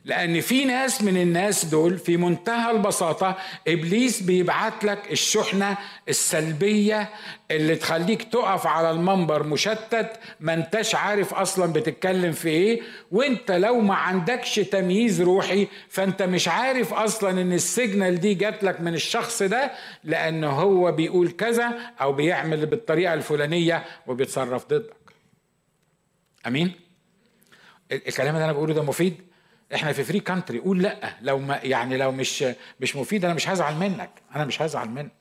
[0.04, 3.36] لأن في ناس من الناس دول في منتهى البساطة
[3.68, 5.76] إبليس بيبعت لك الشحنة
[6.08, 7.08] السلبية
[7.50, 10.10] اللي تخليك تقف على المنبر مشتت
[10.40, 12.80] ما أنتش عارف أصلا بتتكلم في إيه
[13.12, 18.64] وأنت لو ما عندكش تمييز روحي فأنت مش عارف أصلا إن ال signal دي جات
[18.64, 19.70] لك من الشخص ده
[20.04, 24.95] لأن هو بيقول كذا أو بيعمل بالطريقة الفلانية وبيتصرف ضدك
[26.46, 26.72] أمين؟
[27.92, 29.26] الكلام اللي أنا بقوله ده مفيد؟
[29.74, 31.16] إحنا في free country قول لأ.
[31.22, 32.44] لو ما يعني لو مش
[32.80, 34.10] مش مفيد أنا مش هزعل منك.
[34.36, 35.12] أنا مش هزعل منك.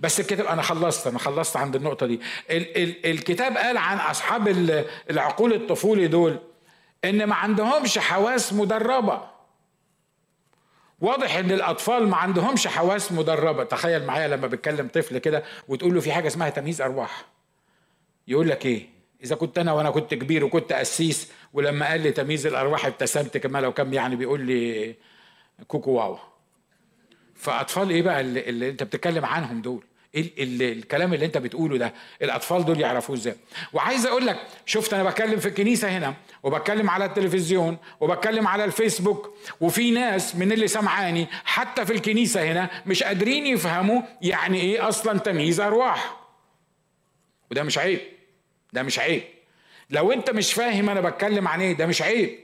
[0.00, 1.06] بس الكتاب أنا خلصت.
[1.06, 2.20] أنا خلصت عند النقطة دي.
[2.50, 4.48] ال ال الكتاب قال عن أصحاب
[5.10, 6.38] العقول الطفولي دول
[7.04, 9.30] إن ما عندهمش حواس مدربة.
[11.00, 13.64] واضح إن الأطفال ما عندهمش حواس مدربة.
[13.64, 17.24] تخيل معايا لما بتكلم طفل كده وتقول له في حاجة اسمها تمييز أرواح.
[18.28, 22.46] يقول لك إيه؟ إذا كنت أنا وأنا كنت كبير وكنت قسيس ولما قال لي تمييز
[22.46, 24.94] الأرواح ابتسمت كما لو كان يعني بيقول لي
[25.68, 26.18] كوكو واو.
[27.34, 31.78] فأطفال إيه بقى اللي, اللي أنت بتتكلم عنهم دول؟ إيه اللي الكلام اللي أنت بتقوله
[31.78, 33.36] ده؟ الأطفال دول يعرفوه إزاي؟
[33.72, 39.34] وعايز أقول لك شفت أنا بتكلم في الكنيسة هنا وبتكلم على التلفزيون وبتكلم على الفيسبوك
[39.60, 45.18] وفي ناس من اللي سمعاني حتى في الكنيسة هنا مش قادرين يفهموا يعني إيه أصلا
[45.18, 46.16] تمييز أرواح.
[47.50, 48.00] وده مش عيب.
[48.72, 49.22] ده مش عيب.
[49.90, 52.38] لو انت مش فاهم أنا بتكلم عن إيه ده مش عيب.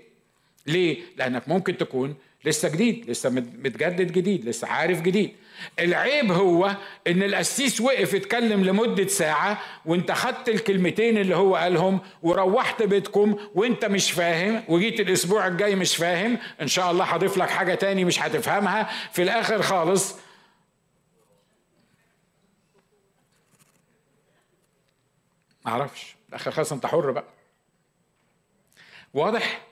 [0.66, 2.14] ليه؟ لأنك ممكن تكون
[2.44, 5.32] لسه جديد لسه متجدد جديد لسه عارف جديد.
[5.78, 12.82] العيب هو إن القسيس وقف اتكلم لمدة ساعة وانت خدت الكلمتين اللي هو قالهم وروحت
[12.82, 17.74] بيتكم وانت مش فاهم وجيت الأسبوع الجاي مش فاهم إن شاء الله هضيف لك حاجة
[17.74, 18.90] تاني مش هتفهمها.
[19.12, 20.14] في الآخر خالص
[25.64, 27.24] معرفش الآخر خلاص أنت حر بقى.
[29.14, 29.62] واضح؟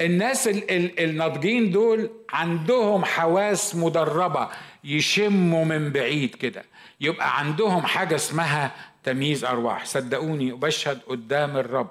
[0.00, 4.48] الناس الناضجين دول عندهم حواس مدربة
[4.84, 6.64] يشموا من بعيد كده.
[7.00, 9.84] يبقى عندهم حاجة اسمها تمييز أرواح.
[9.86, 11.90] صدقوني وبشهد قدام الرب.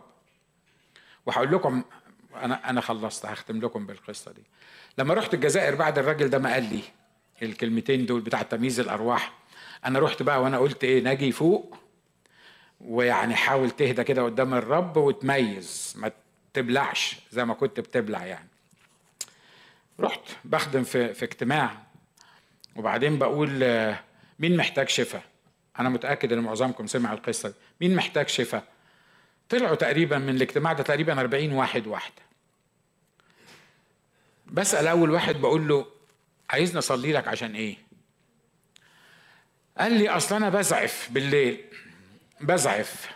[1.26, 1.84] وهقول لكم
[2.36, 4.44] أنا أنا خلصت هختم لكم بالقصة دي.
[4.98, 6.82] لما رحت الجزائر بعد الراجل ده ما قال لي
[7.42, 9.34] الكلمتين دول بتاع تمييز الأرواح
[9.86, 11.78] أنا رحت بقى وأنا قلت إيه ناجي فوق
[12.86, 16.12] ويعني حاول تهدى كده قدام الرب وتميز ما
[16.54, 18.48] تبلعش زي ما كنت بتبلع يعني.
[20.00, 21.78] رحت بخدم في في اجتماع
[22.76, 23.50] وبعدين بقول
[24.40, 25.24] مين محتاج شفاء
[25.80, 27.56] أنا متأكد إن معظمكم سمع القصة دي.
[27.82, 28.64] مين محتاج شفاء
[29.50, 32.22] طلعوا تقريبا من الاجتماع ده تقريبا 40 واحد واحدة.
[34.48, 35.86] بسأل أول واحد بقول له
[36.50, 37.78] عايزني أصلي لك عشان إيه؟
[39.78, 41.66] قال لي أصل أنا بزعف بالليل.
[42.44, 43.10] بزعف.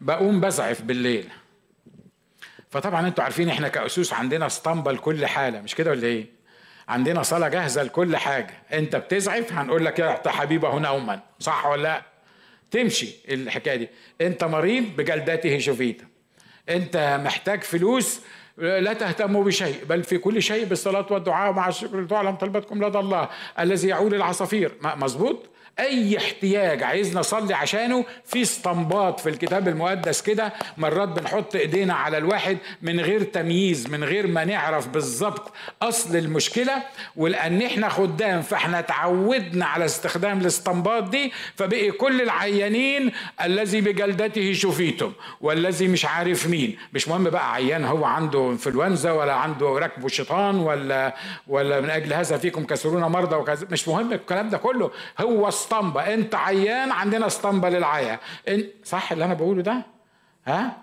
[0.00, 1.28] بقوم بزعف بالليل.
[2.70, 6.26] فطبعا أنتوا عارفين إحنا كأسوس عندنا اسطمبه لكل حالة مش كده ولا إيه؟
[6.88, 8.62] عندنا صلاة جاهزة لكل حاجة.
[8.72, 12.02] انت بتزعف هنقول لك يا حبيبة نوما صح ولا لا؟
[12.70, 13.88] تمشي الحكاية دي.
[14.20, 16.02] انت مريض بجلدته شفيت.
[16.68, 18.20] انت محتاج فلوس
[18.58, 23.28] لا تهتموا بشيء بل في كل شيء بالصلاة والدعاء مع الشكر تعلم طلبتكم لدى الله
[23.58, 24.72] الذي يعول العصافير.
[24.82, 31.94] مظبوط؟ أي احتياج عايزنا نصلي عشانه في اسطمبات في الكتاب المقدس كده مرات بنحط إيدينا
[31.94, 35.52] على الواحد من غير تمييز من غير ما نعرف بالظبط
[35.82, 36.82] أصل المشكلة
[37.16, 43.12] ولأن إحنا خدام فإحنا تعودنا على استخدام الاسطمبات دي فبقي كل العيانين
[43.44, 46.76] الذي بجلدته شفيتم والذي مش عارف مين.
[46.92, 51.14] مش مهم بقى عيان هو عنده إنفلونزا ولا عنده ركبه شيطان ولا
[51.48, 54.90] ولا من أجل هذا فيكم كسرون مرضى وكذا مش مهم الكلام ده كله.
[55.20, 56.14] هو اسطمبة.
[56.14, 58.18] انت عيان عندنا اسطمبة للعيا.
[58.84, 59.82] صح اللي أنا بقوله ده؟
[60.46, 60.76] ها؟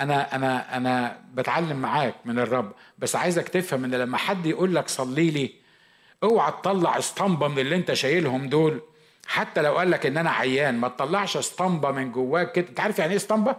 [0.00, 2.72] أنا أنا أنا بتعلم معاك من الرب.
[2.98, 5.52] بس عايزك تفهم إن لما حد يقول لك صلي لي
[6.22, 8.80] اوعى تطلع اسطمبة من اللي انت شايلهم دول.
[9.26, 12.68] حتى لو قال لك إن أنا عيان ما تطلعش اسطمبة من جواك كده.
[12.68, 13.56] أنت عارف يعني إيه اسطمبة؟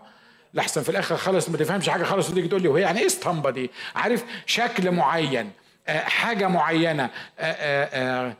[0.53, 2.29] لحسن في الآخر خالص ما تفهمش حاجة خالص.
[2.29, 5.51] وتيجي تقول لي وهي يعني إيه اسطمبة دي؟ عارف؟ شكل معين
[5.87, 7.09] آه، حاجة معينة آه،
[7.39, 8.33] آه،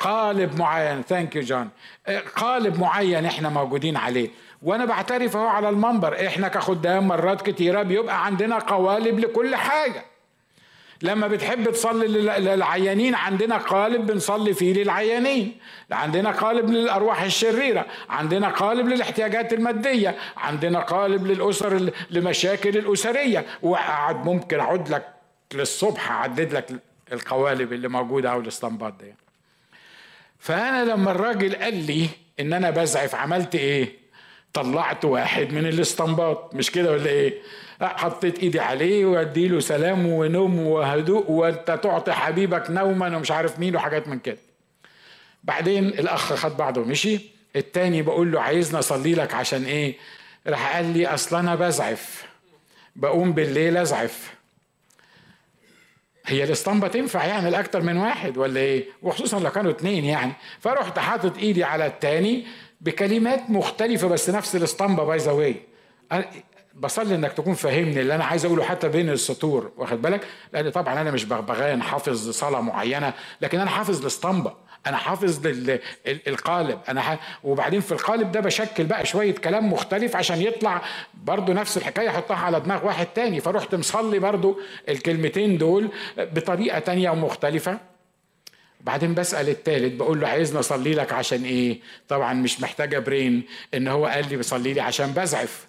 [0.00, 1.02] قالب معين.
[1.02, 1.68] thank you جون
[2.36, 4.30] قالب معين إحنا موجودين عليه.
[4.62, 6.26] وأنا بعترف أهو على المنبر.
[6.26, 10.04] إحنا كخدام مرات كتيرة بيبقى عندنا قوالب لكل حاجة.
[11.02, 12.06] لما بتحب تصلي
[12.38, 15.58] للعيانين عندنا قالب بنصلي فيه للعيانين.
[15.90, 17.86] عندنا قالب للأرواح الشريرة.
[18.10, 20.16] عندنا قالب للاحتياجات المادية.
[20.36, 23.46] عندنا قالب للأسر لمشاكل الأسرية.
[23.62, 25.08] وقعد ممكن أعد لك
[25.54, 26.70] للصبح أعدد لك
[27.12, 29.14] القوالب اللي موجودة أو الاستنباط دي.
[30.44, 32.08] فأنا لما الراجل قال لي
[32.40, 33.92] إن أنا بزعف عملت إيه؟
[34.52, 37.34] طلعت واحد من الاستنباط مش كده ولا إيه؟
[37.80, 43.76] حطيت إيدي عليه وادي له سلام ونوم وهدوء وأنت تعطي حبيبك نوما ومش عارف مين
[43.76, 44.38] وحاجات من كده.
[45.44, 47.20] بعدين الأخ خد بعضه ومشي.
[47.56, 49.94] التاني بقول له عايزني أصلي لك عشان إيه؟
[50.46, 52.24] راح قال لي أصل أنا بزعف.
[52.96, 54.34] بقوم بالليل أزعف.
[56.26, 60.32] هي الاسطمبة تنفع يعني لأكتر من واحد ولا إيه؟ وخصوصا لو كانوا اتنين يعني.
[60.60, 62.46] فرحت حاطط إيدي على التاني
[62.80, 65.56] بكلمات مختلفة بس نفس الاسطمبة by the way
[66.74, 71.00] بصلي إنك تكون فاهمني اللي أنا عايز أقوله حتى بين السطور واخد بالك؟ لأن طبعا
[71.00, 74.52] أنا مش بغبغان حافظ صلاة معينة لكن أنا حافظ الاسطمبة.
[74.86, 75.40] أنا حافظ
[76.06, 76.80] القالب.
[76.88, 77.38] أنا ح...
[77.44, 80.82] وبعدين في القالب ده بشكل بقى شوية كلام مختلف عشان يطلع
[81.14, 83.40] برضو نفس الحكاية أحطها على دماغ واحد تاني.
[83.40, 87.78] فرحت مصلي برضو الكلمتين دول بطريقة تانية ومختلفة.
[88.80, 93.42] بعدين بسأل التالت بقول له عايزني أصلي لك عشان إيه؟ طبعا مش محتاجة برين.
[93.74, 95.66] إن هو قال لي بصلي لي عشان بزعف.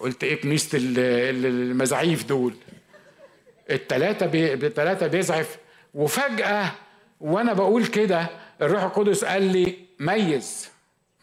[0.00, 2.54] قلت إيه كنيسه المزاعيف دول؟
[3.70, 4.52] التلاتة بي...
[4.54, 5.56] التلاتة بيزعف.
[5.94, 6.72] وفجأة
[7.20, 8.26] وأنا بقول كده
[8.62, 10.68] الروح القدس قال لي ميز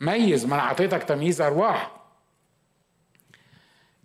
[0.02, 1.92] ميز ما أنا أعطيتك تمييز أرواح.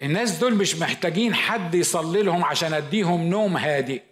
[0.02, 4.02] الناس دول مش محتاجين حد يصلي لهم عشان أديهم نوم هادئ.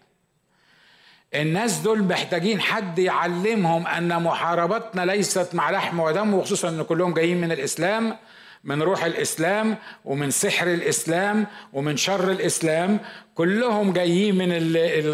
[1.34, 7.40] الناس دول محتاجين حد يعلمهم أن محاربتنا ليست مع لحم ودم وخصوصا أن كلهم جايين
[7.40, 8.16] من الإسلام.
[8.64, 13.00] من روح الإسلام ومن سحر الإسلام ومن شر الإسلام
[13.34, 14.48] كلهم جايين من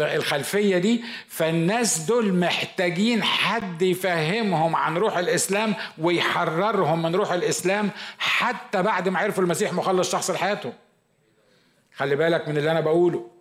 [0.03, 8.81] الخلفية دي فالناس دول محتاجين حد يفهمهم عن روح الإسلام ويحررهم من روح الإسلام حتى
[8.83, 10.73] بعد ما عرفوا المسيح مخلص شخص لحياتهم
[11.95, 13.38] خلي بالك من اللي أنا بقوله.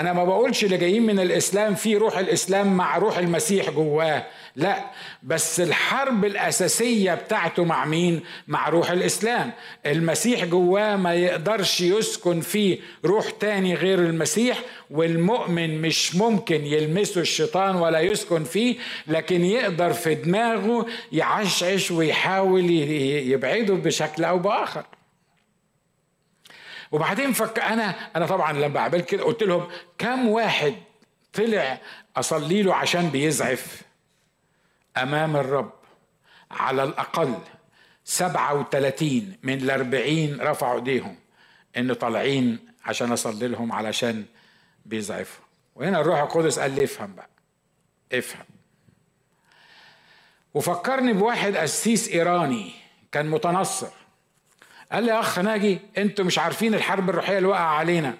[0.00, 4.26] أنا ما بقولش اللي جايين من الإسلام في روح الإسلام مع روح المسيح جواه.
[4.56, 4.84] لا
[5.22, 9.52] بس الحرب الأساسية بتاعته مع مين؟ مع روح الإسلام.
[9.86, 14.58] المسيح جواه ما يقدرش يسكن فيه روح تاني غير المسيح
[14.90, 18.76] والمؤمن مش ممكن يلمسه الشيطان ولا يسكن فيه
[19.06, 24.84] لكن يقدر في دماغه يعشعش ويحاول يبعده بشكل أو بآخر.
[26.94, 29.68] وبعدين فك أنا أنا طبعا لما عملت كده قلت لهم
[29.98, 30.74] كم واحد
[31.32, 31.80] طلع
[32.16, 33.82] أصلي له عشان بيزعف
[34.96, 35.72] أمام الرب؟
[36.50, 37.34] على الأقل
[38.04, 41.16] 37 من الأربعين رفعوا إيديهم
[41.76, 44.24] إن طالعين عشان أصلي لهم علشان
[44.86, 45.44] بيزعفوا.
[45.74, 47.28] وهنا الروح القدس قال لي افهم بقى
[48.12, 48.46] افهم.
[50.54, 52.72] وفكرني بواحد قسيس إيراني
[53.12, 54.03] كان متنصر.
[54.92, 58.14] قال لي يا أخ ناجي أنتوا مش عارفين الحرب الروحية اللي وقع علينا.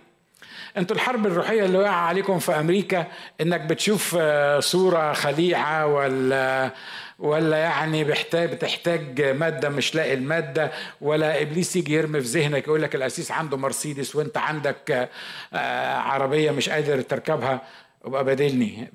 [0.77, 3.07] أنتوا الحرب الروحية اللي وقع عليكم في أمريكا
[3.41, 6.71] إنك بتشوف آه، صورة خليعة ولا
[7.19, 12.83] ولا يعني بحتاج بتحتاج مادة مش لاقي المادة ولا إبليس يجي يرمي في ذهنك يقول
[12.83, 15.09] لك الاسيس عنده مرسيدس وأنت عندك
[15.55, 17.61] آه، عربية مش قادر تركبها.
[18.05, 18.89] وبقى بدلني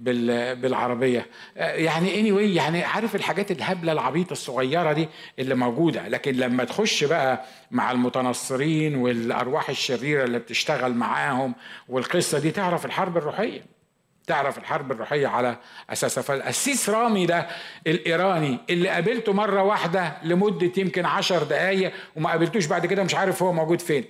[0.55, 1.25] بالعربية.
[1.57, 5.07] آه، يعني اني anyway يعني عارف الحاجات الهبلة العبيطة الصغيرة دي
[5.39, 6.07] اللي موجودة.
[6.07, 11.55] لكن لما تخش بقى مع المتنصرين والأرواح الشريرة اللي بتشتغل معاهم
[11.89, 13.79] والقصة دي تعرف الحرب الروحية.
[14.27, 15.57] تعرف الحرب الروحية على
[15.89, 17.47] أساسها فالقسيس رامي ده
[17.87, 23.43] الإيراني اللي قابلته مرة واحدة لمدة يمكن عشر دقايق وما قابلتوش بعد كده مش عارف
[23.43, 24.05] هو موجود فين.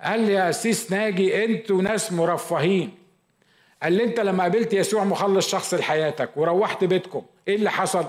[0.00, 3.05] قال لي يا قسيس ناجي أنتوا ناس مرفهين.
[3.86, 8.04] قال لي انت لما قابلت يسوع مخلص شخص لحياتك وروحت بيتكم إيه اللي حصل؟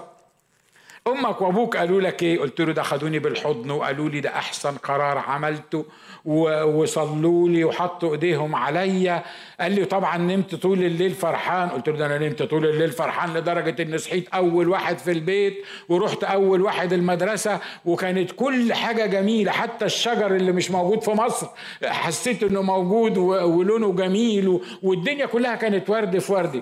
[1.07, 5.17] أمك وأبوك قالوا لك إيه؟ قلت له ده خدوني بالحضن وقالوا لي ده أحسن قرار
[5.17, 5.85] عملته
[6.25, 9.23] وصلوا لي وحطوا إيديهم عليا.
[9.59, 11.69] قال لي طبعا نمت طول الليل فرحان.
[11.69, 15.65] قلت له ده أنا نمت طول الليل فرحان لدرجة إني صحيت أول واحد في البيت
[15.89, 19.51] ورحت أول واحد المدرسة وكانت كل حاجة جميلة.
[19.51, 21.47] حتى الشجر اللي مش موجود في مصر
[21.85, 26.61] حسيت إنه موجود ولونه جميل والدنيا كلها كانت ورد في ورد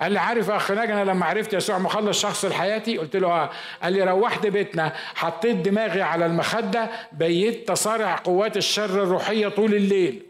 [0.00, 3.50] قال لي عارف أخ ناجي أنا لما عرفت يسوع مخلص شخص لحياتي قلت له آه.
[3.82, 10.22] قال لي روحت بيتنا حطيت دماغي على المخدة بيت تصارع قوات الشر الروحية طول الليل.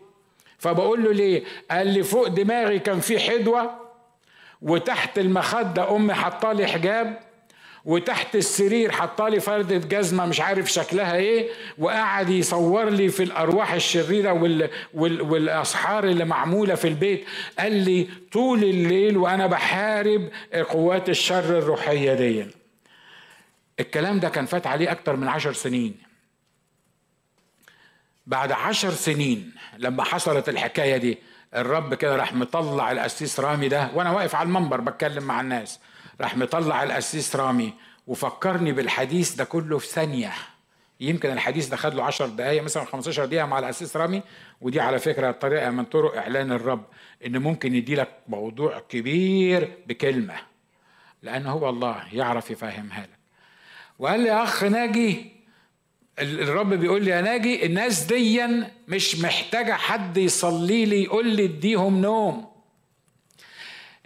[0.58, 3.70] فبقول له ليه؟ قال لي فوق دماغي كان في حدوة
[4.62, 7.29] وتحت المخدة أمي حطالي حجاب
[7.84, 14.32] وتحت السرير حطالي فردة جزمة مش عارف شكلها إيه وقعد يصور لي في الأرواح الشريرة
[14.32, 17.24] وال وال والأسحار اللي معمولة في البيت.
[17.58, 20.30] قال لي طول الليل وأنا بحارب
[20.68, 22.46] قوات الشر الروحية دي.
[23.80, 25.94] الكلام ده كان فات عليه أكتر من عشر سنين.
[28.26, 31.18] بعد عشر سنين لما حصلت الحكاية دي
[31.56, 35.80] الرب كده راح مطلع القسيس رامي ده وأنا واقف على المنبر بتكلم مع الناس.
[36.20, 37.72] راح مطلع القسيس رامي
[38.06, 40.32] وفكرني بالحديث ده كله في ثانية.
[41.00, 44.22] يمكن الحديث ده خد له 10 دقايق مثلا 15 دقيقة مع القسيس رامي
[44.60, 46.84] ودي على فكرة طريقة من طرق إعلان الرب
[47.26, 50.34] إن ممكن يدي لك موضوع كبير بكلمة
[51.22, 53.18] لأن هو الله يعرف يفهمها لك
[53.98, 55.32] وقال لي أخ ناجي
[56.18, 62.00] الرب بيقول لي يا ناجي الناس ديا مش محتاجة حد يصلي لي يقول لي اديهم
[62.00, 62.49] نوم.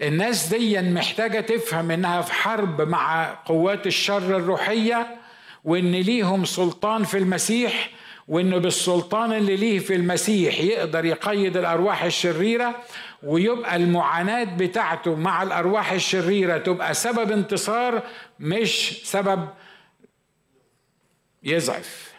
[0.02, 5.16] الناس دي محتاجة تفهم إنها في حرب مع قوات الشر الروحية
[5.64, 7.90] وإن ليهم سلطان في المسيح
[8.28, 12.82] وإن بالسلطان اللي ليه في المسيح يقدر يقيد الأرواح الشريرة
[13.22, 18.02] ويبقى المعاناة بتاعته مع الأرواح الشريرة تبقى سبب انتصار
[18.40, 19.48] مش سبب
[21.42, 22.12] يزعف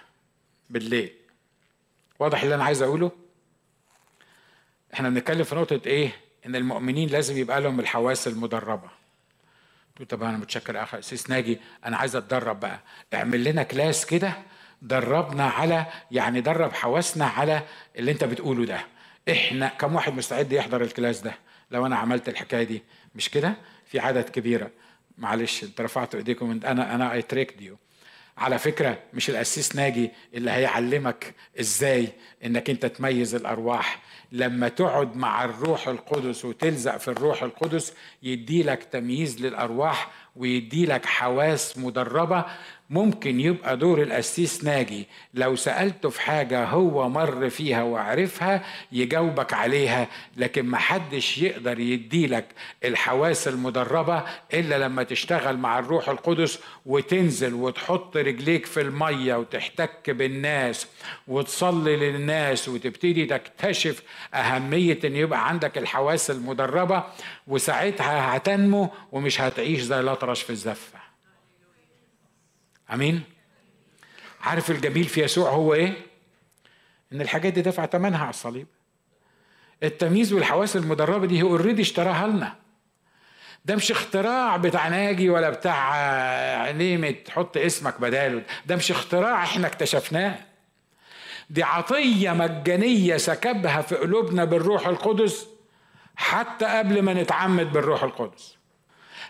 [0.70, 1.12] بالليل.
[2.20, 3.12] واضح اللي أنا عايز أقوله؟
[4.94, 8.90] إحنا بنتكلم في نقطة إيه؟ إن المؤمنين لازم يبقى لهم الحواس المدربة.
[10.10, 12.80] طب أنا متشكر اخ قسيس ناجي أنا عايز أتدرب بقى.
[13.14, 14.34] اعمل لنا class كده
[14.82, 17.62] دربنا على يعني درب حواسنا على
[17.96, 18.80] اللي أنت بتقوله ده.
[19.32, 21.34] إحنا كم واحد مستعد يحضر ال class ده؟
[21.72, 22.84] لو أنا عملت الحكاية دي
[23.16, 23.54] مش كده؟
[23.88, 24.72] في عدد كبيرة.
[25.18, 27.78] معلش أنت رفعت إيديكم أنا أنا I tricked you
[28.38, 32.08] على فكرة مش القسيس ناجي اللي هيعلمك إزاي
[32.46, 34.00] إنك أنت تميز الأرواح.
[34.32, 41.06] لما تقعد مع الروح القدس وتلزق في الروح القدس يدي لك تمييز للأرواح ويدي لك
[41.06, 42.46] حواس مدربة.
[42.90, 45.08] ممكن يبقى دور القسيس ناجي.
[45.34, 50.08] لو سألته في حاجة هو مر فيها وعرفها يجاوبك عليها
[50.38, 52.46] لكن محدش يقدر يديلك
[52.86, 54.24] الحواس المدربة
[54.54, 60.88] إلا لما تشتغل مع الروح القدس وتنزل وتحط رجليك في المية وتحتك بالناس
[61.28, 67.04] وتصلي للناس وتبتدي تكتشف أهمية إن يبقى عندك الحواس المدربة
[67.48, 71.05] وساعتها هتنمو ومش هتعيش زي الأطرش في الزفة.
[72.94, 73.24] أمين؟
[74.42, 75.94] عارف الجميل في يسوع هو إيه؟
[77.14, 78.68] إن الحاجات دي دفع ثمنها على الصليب.
[79.84, 82.56] التمييز والحواس المدربة دي هو اوريدي اشتراها لنا.
[83.66, 88.44] ده مش اختراع بتاع ناجي ولا بتاع نيمة تحط اسمك بداله.
[88.66, 90.36] ده مش اختراع إحنا اكتشفناه.
[91.50, 95.48] دي عطية مجانية سكبها في قلوبنا بالروح القدس
[96.16, 98.55] حتى قبل ما نتعمد بالروح القدس.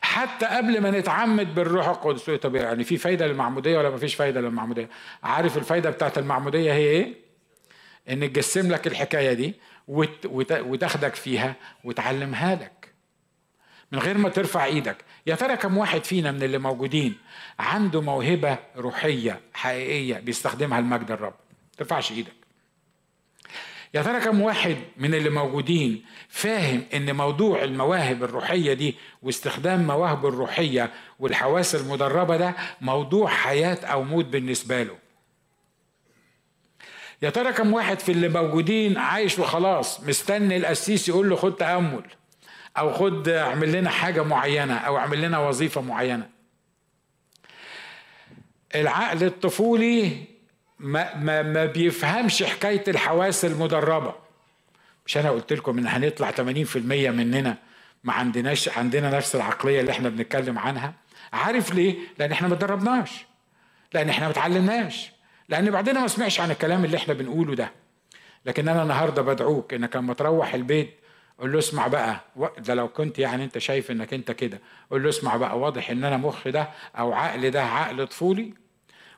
[0.06, 2.30] حتى قبل ما نتعمد بالروح القدس.
[2.30, 4.90] طب يعني في فايدة للمعمودية ولا ما فيش فايدة للمعمودية؟
[5.24, 7.14] عارف الفايدة بتاعت المعمودية هي إيه؟
[8.10, 9.54] إن تجسم لك الحكاية دي
[10.44, 12.94] وتاخدك فيها وتعلمها لك.
[13.92, 14.98] من غير ما ترفع إيدك.
[15.28, 17.18] يا ترى كم واحد فينا من اللي موجودين
[17.60, 21.34] عنده موهبة روحية حقيقية بيستخدمها لمجد الرب؟
[21.78, 22.45] ترفعش إيدك.
[23.94, 30.26] يا ترى كم واحد من اللي موجودين فاهم إن موضوع المواهب الروحية دي واستخدام مواهب
[30.26, 34.98] الروحية والحواس المدربة ده موضوع حياة أو موت بالنسبة له؟
[37.22, 42.04] يا ترى كم واحد في اللي موجودين عايش وخلاص مستني القسيس يقول له خد تأمل
[42.78, 46.30] أو خد اعمل لنا حاجة معينة أو اعمل لنا وظيفة معينة؟
[48.76, 50.18] العقل الطفولي
[50.80, 54.16] ما, ما, ما بيفهمش حكاية الحواس المدربة.
[55.06, 56.40] مش أنا قلت لكم إن هنطلع 80%
[56.78, 57.58] مننا
[58.04, 60.94] ما عندناش عندنا نفس العقلية اللي إحنا بنتكلم عنها.
[61.34, 63.26] عارف ليه؟ لأن إحنا ما اتدربناش.
[63.94, 65.12] لأن إحنا ما اتعلمناش.
[65.50, 67.72] لأن بعدين ما سمعش عن الكلام اللي إحنا بنقوله ده.
[68.46, 70.96] لكن أنا النهارده بدعوك إنك لما تروح البيت
[71.40, 72.20] قول له اسمع بقى.
[72.58, 74.60] ده لو كنت يعني أنت شايف إنك أنت كده.
[74.92, 75.60] قول له اسمع بقى.
[75.60, 78.54] واضح إن أنا مخي ده أو عقل ده عقل طفولي.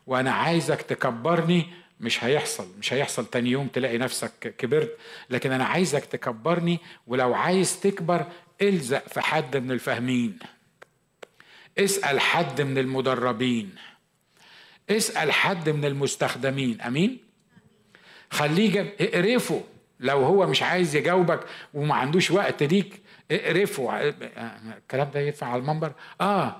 [0.07, 1.65] وأنا عايزك تكبرني
[1.99, 4.97] مش هيحصل مش هيحصل تاني يوم تلاقي نفسك كبرت
[5.29, 8.25] لكن أنا عايزك تكبرني ولو عايز تكبر
[8.61, 10.39] الزق في حد من الفاهمين.
[11.77, 13.75] اسأل حد من المدربين.
[14.89, 16.81] اسأل حد من المستخدمين.
[16.81, 17.17] أمين؟
[18.31, 19.63] خليه اقرفه.
[19.99, 21.39] لو هو مش عايز يجاوبك
[21.73, 23.01] وما عندوش وقت ليك
[23.31, 24.13] اقرفه
[24.77, 25.91] الكلام ده يدفع على المنبر.
[26.21, 26.55] آه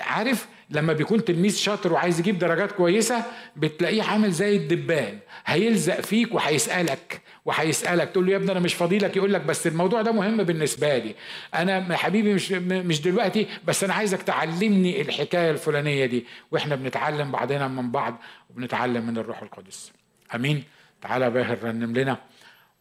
[0.00, 3.22] عارف لما بيكون تلميذ شاطر وعايز يجيب درجات كويسة
[3.56, 5.18] بتلاقيه عامل زي الدبان.
[5.46, 9.66] هيلزق فيك وهيسألك وهيسألك تقول له يا ابني أنا مش فاضي لك يقول لك بس
[9.66, 11.14] الموضوع ده مهم بالنسبة لي.
[11.54, 16.26] أنا حبيبي مش مش دلوقتي بس أنا عايزك تعلمني الحكاية الفلانية دي.
[16.50, 19.92] وإحنا بنتعلم بعضنا من بعض وبنتعلم من الروح القدس.
[20.34, 20.64] آمين.
[21.02, 22.18] تعالى باهر رنم لنا.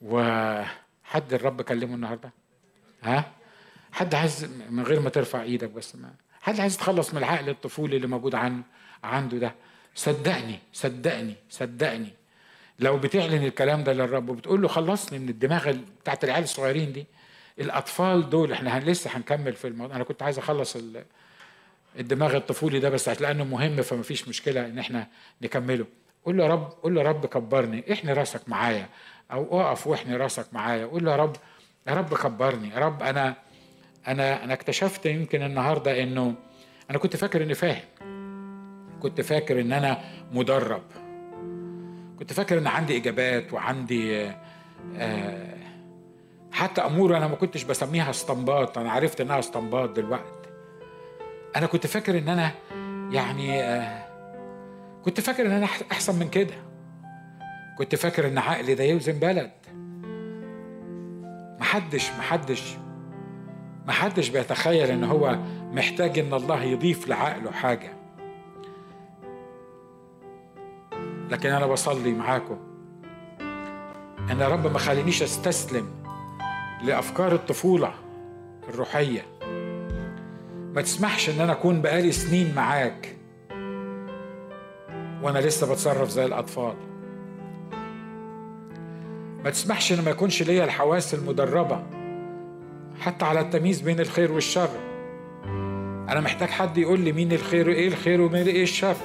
[0.02, 2.43] وحد الرب كلمه النهارده.
[3.04, 3.32] ها؟
[3.92, 6.14] حد عايز من غير ما ترفع إيدك بس ما.
[6.42, 8.62] حد عايز يتخلص من العقل الطفولي اللي موجود عنه
[9.04, 9.56] عنده ده.
[9.96, 12.14] صدقني صدقني صدقني.
[12.80, 17.06] لو بتعلن الكلام ده للرب وبتقول له خلصني من الدماغ بتاعت العيال الصغيرين دي
[17.60, 19.96] الأطفال دول إحنا لسه هنكمل في الموضوع.
[19.96, 20.78] أنا كنت عايز أخلص
[22.00, 25.08] الدماغ الطفولي ده بس لأنه مهم فما فيش مشكلة إن إحنا
[25.42, 25.86] نكمله.
[26.26, 28.90] قول له يا رب قول له يا رب كبرني احني راسك معايا.
[29.32, 30.86] أو اقف واحني راسك معايا.
[30.86, 31.36] قول له يا رب
[31.88, 33.36] يا رب كبرني يا رب أنا
[34.08, 36.34] أنا أنا اكتشفت يمكن النهارده إنه
[36.90, 37.84] أنا كنت فاكر إني فاهم.
[39.02, 40.82] كنت فاكر إن أنا مدرب.
[42.20, 44.32] كنت فاكر إن عندي إجابات وعندي
[44.98, 45.54] آه
[46.52, 50.50] حتى أمور أنا ما كنتش بسميها استنباط أنا عرفت إنها استنباط دلوقتي.
[51.56, 52.52] أنا كنت فاكر إن أنا
[53.12, 54.04] يعني آه
[55.06, 56.54] كنت فاكر إن أنا أحسن من كده.
[57.78, 59.52] كنت فاكر إن عقلي ده يوزن بلد.
[61.64, 62.78] محدش محدش
[63.88, 65.38] محدش بيتخيل إن هو
[65.72, 67.94] محتاج إن الله يضيف لعقله حاجة.
[71.30, 72.58] لكن أنا بصلي معاكم
[74.32, 75.88] إن يا رب ما خلينيش أستسلم
[76.84, 77.94] لأفكار الطفولة
[78.70, 79.26] الروحية.
[80.76, 83.16] ما تسمحش إن أنا أكون بقالي سنين معاك
[85.22, 86.93] وأنا لسه بتصرف زي الأطفال.
[89.44, 91.84] ما تسمحش ان ما يكونش ليا الحواس المدربة
[93.00, 94.70] حتى على التمييز بين الخير والشر.
[96.10, 98.96] أنا محتاج حد يقول لي مين الخير وإيه الخير ومين إيه الشر.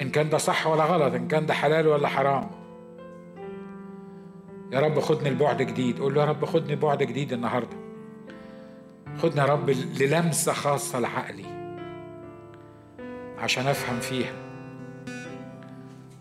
[0.00, 2.50] إن كان ده صح ولا غلط إن كان ده حلال ولا حرام.
[4.72, 5.98] يا رب خدني لبعد جديد.
[5.98, 7.76] قول له يا رب خدني بعد جديد النهارده.
[9.18, 11.46] خدني يا رب للمسة خاصة لعقلي.
[13.38, 14.32] عشان أفهم فيها.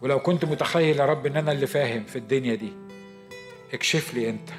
[0.01, 2.73] ولو كنت متخيل يا رب إن أنا اللي فاهم في الدنيا دي.
[3.73, 4.49] اكشف لي انت.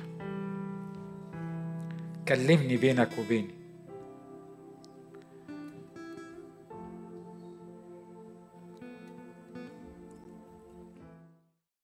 [2.28, 3.61] كلمني بينك وبيني.